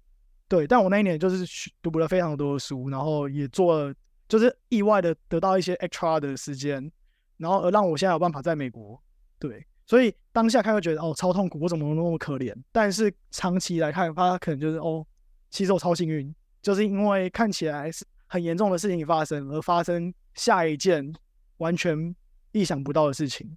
[0.47, 3.91] 对，但我那一年就是去读了非常多的书，然后也做了，
[4.27, 6.91] 就是意外的得到一些 extra 的时间，
[7.38, 9.01] 然后而让我现在有办法在美国。
[9.39, 9.65] 对。
[9.88, 12.55] 所以当下看会觉得哦超痛苦，我怎么那么可怜？
[12.71, 15.05] 但是长期来看，他可能就是哦，
[15.52, 16.34] 其实我超幸运，
[16.64, 21.14] 就是因为看起来是很严重的事情发生，而发生下一件
[21.58, 22.16] 完全
[22.54, 23.56] 意想不到的事情。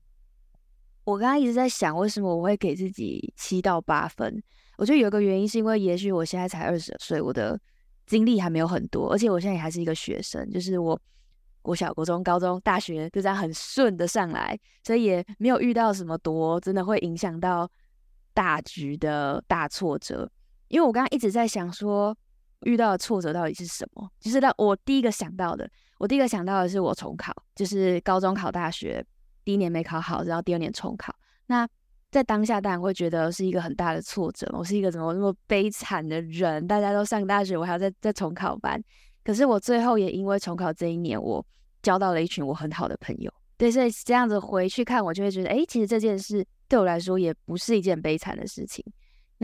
[1.05, 4.43] 我刚刚一直在想，为什么我会给自己七到八分？
[4.77, 7.59] 我觉得有一个原因是因为，也许我现在才二十岁，我的
[8.07, 11.01] 经历还没有很多，而且我现在也还是一个学生，就是我。
[11.63, 17.67] 国小、国中、高中、大学就这样很顺的上来，所以也没有遇到什么多真的会影响到
[18.35, 20.31] 大局的大挫折。
[20.75, 22.13] 因为我刚刚一直在想说，
[22.63, 24.11] 遇到的挫折到底是什么？
[24.19, 29.07] 其实让我第一个想到的，我第一个想到的是我重考，就是高中考大学
[29.45, 31.15] 第一年没考好，然后第二年重考。
[31.47, 31.65] 那
[32.11, 36.67] 在当下当然会觉得是一个很大的挫折，我是一个怎么那么悲惨的人？
[36.67, 38.83] 大家都上大学，我还要再再重考班。
[39.23, 41.47] 可是我最后也因为重考这一年，我
[41.85, 43.33] 交到了一群我很好的朋友。
[43.57, 48.85] 对，所以这样子回去看，我就会觉得，哎，其实这件事对我来说也不是一件悲惨的事情。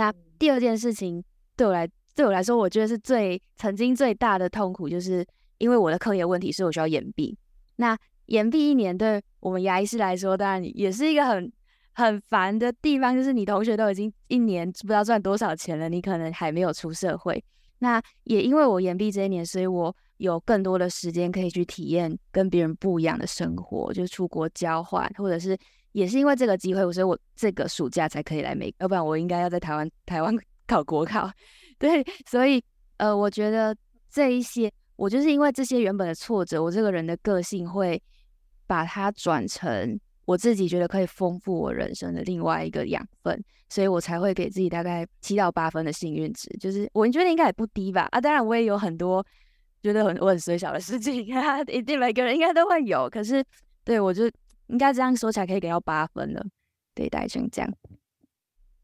[0.00, 1.22] 那第二件事情
[1.54, 5.22] 对我来，对我来说，我觉得是最曾经最大的痛苦，就是
[5.58, 7.36] 因为我的课业问题，所以我需要延毕。
[7.76, 7.94] 那
[8.24, 11.52] 延毕一年，对我们牙医师来说，当然也是一个很
[11.92, 17.44] 很烦的地方，就是你同学都已经一年不知道赚多少钱了，你可能还没有出社会。
[17.80, 25.54] 那也因为我延毕这一年，所以我有更多的时间可以去体验跟别人不一样的生活，就出国交换，或者是
[25.92, 30.34] 也是因为这个机会，所以我这个暑假才可以来美，要不然我应该要在台湾台湾
[30.66, 31.30] 考国考。
[31.78, 32.62] 对，所以
[32.98, 33.74] 呃，我觉得
[34.10, 38.00] 这一些，我就是因为这些原本的挫折，我这个人的个性会
[38.66, 39.98] 把它转成。
[40.26, 48.06] 我自己觉得可以丰富我人生的另外一个养分，所以我才会给自己大概七到八分的幸运值，就是我觉得应该也不低吧。
[48.12, 49.26] 啊，当然我也有很多
[49.82, 51.26] 觉得很我很衰小的事情，
[51.66, 53.10] 一定每个人应该都会有。
[53.10, 53.44] 可是
[53.82, 54.30] 对我就
[54.70, 56.44] 应该这样说起来可以给到八分了。
[56.94, 57.70] 对，大概成这样。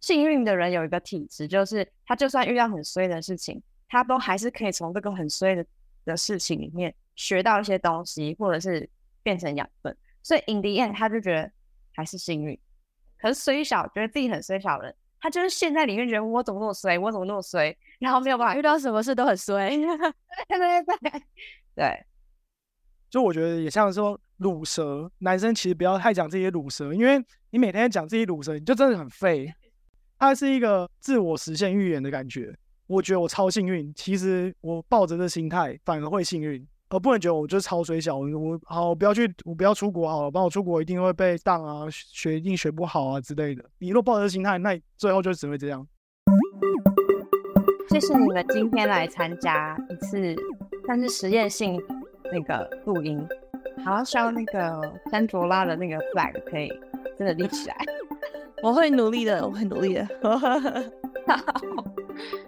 [0.00, 5.66] 幸运的人有一个体质，就是他就算遇到很衰的事情，他都还是可以从这个很衰的
[6.04, 8.88] 的事情里面学到一些东西，或者是
[9.22, 9.96] 变成养分。
[10.22, 11.50] 所以 in the end，他就觉得
[11.92, 12.58] 还是幸运。
[13.18, 19.70] 可是虽小，觉得自己很衰小的人，他就是陷在里面，觉得我怎么那么衰，我怎么那么衰，然后没有办法遇到什么事都很衰。
[20.48, 21.22] 对对对
[21.74, 22.06] 对，
[23.10, 29.52] 就我觉得也像说乳蛇，男生其实不要太讲这些乳蛇，因为你每天讲这些乳蛇，你就真的很废。
[30.18, 32.56] 它是一个自我实现预言的感觉。
[32.86, 36.66] 我觉得我超幸运，其实我抱着这心态反而会幸运。
[36.88, 43.64] 而，不能觉得我就是超水小，我好，我不要去，我不要出国好了，不然我出国一定会被当啊，学一定学不好啊之类的。
[43.78, 45.84] 你若抱着心态，那最后就只会这样。
[47.88, 50.36] 谢谢你们今天来参加一次
[50.84, 51.82] 算是实验性
[52.32, 53.18] 那个录音，
[53.84, 56.68] 好，希望那个安卓拉的那个 flag 可以
[57.18, 57.76] 真的立起来。
[58.62, 60.08] 我会努力的，我会努力的。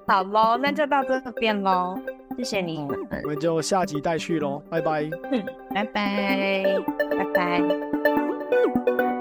[0.06, 1.98] 好喽，那就到这边喽，
[2.36, 5.08] 谢谢你们，我们就下集再续喽，拜拜。
[5.74, 6.64] 拜拜，
[7.10, 9.17] 拜拜。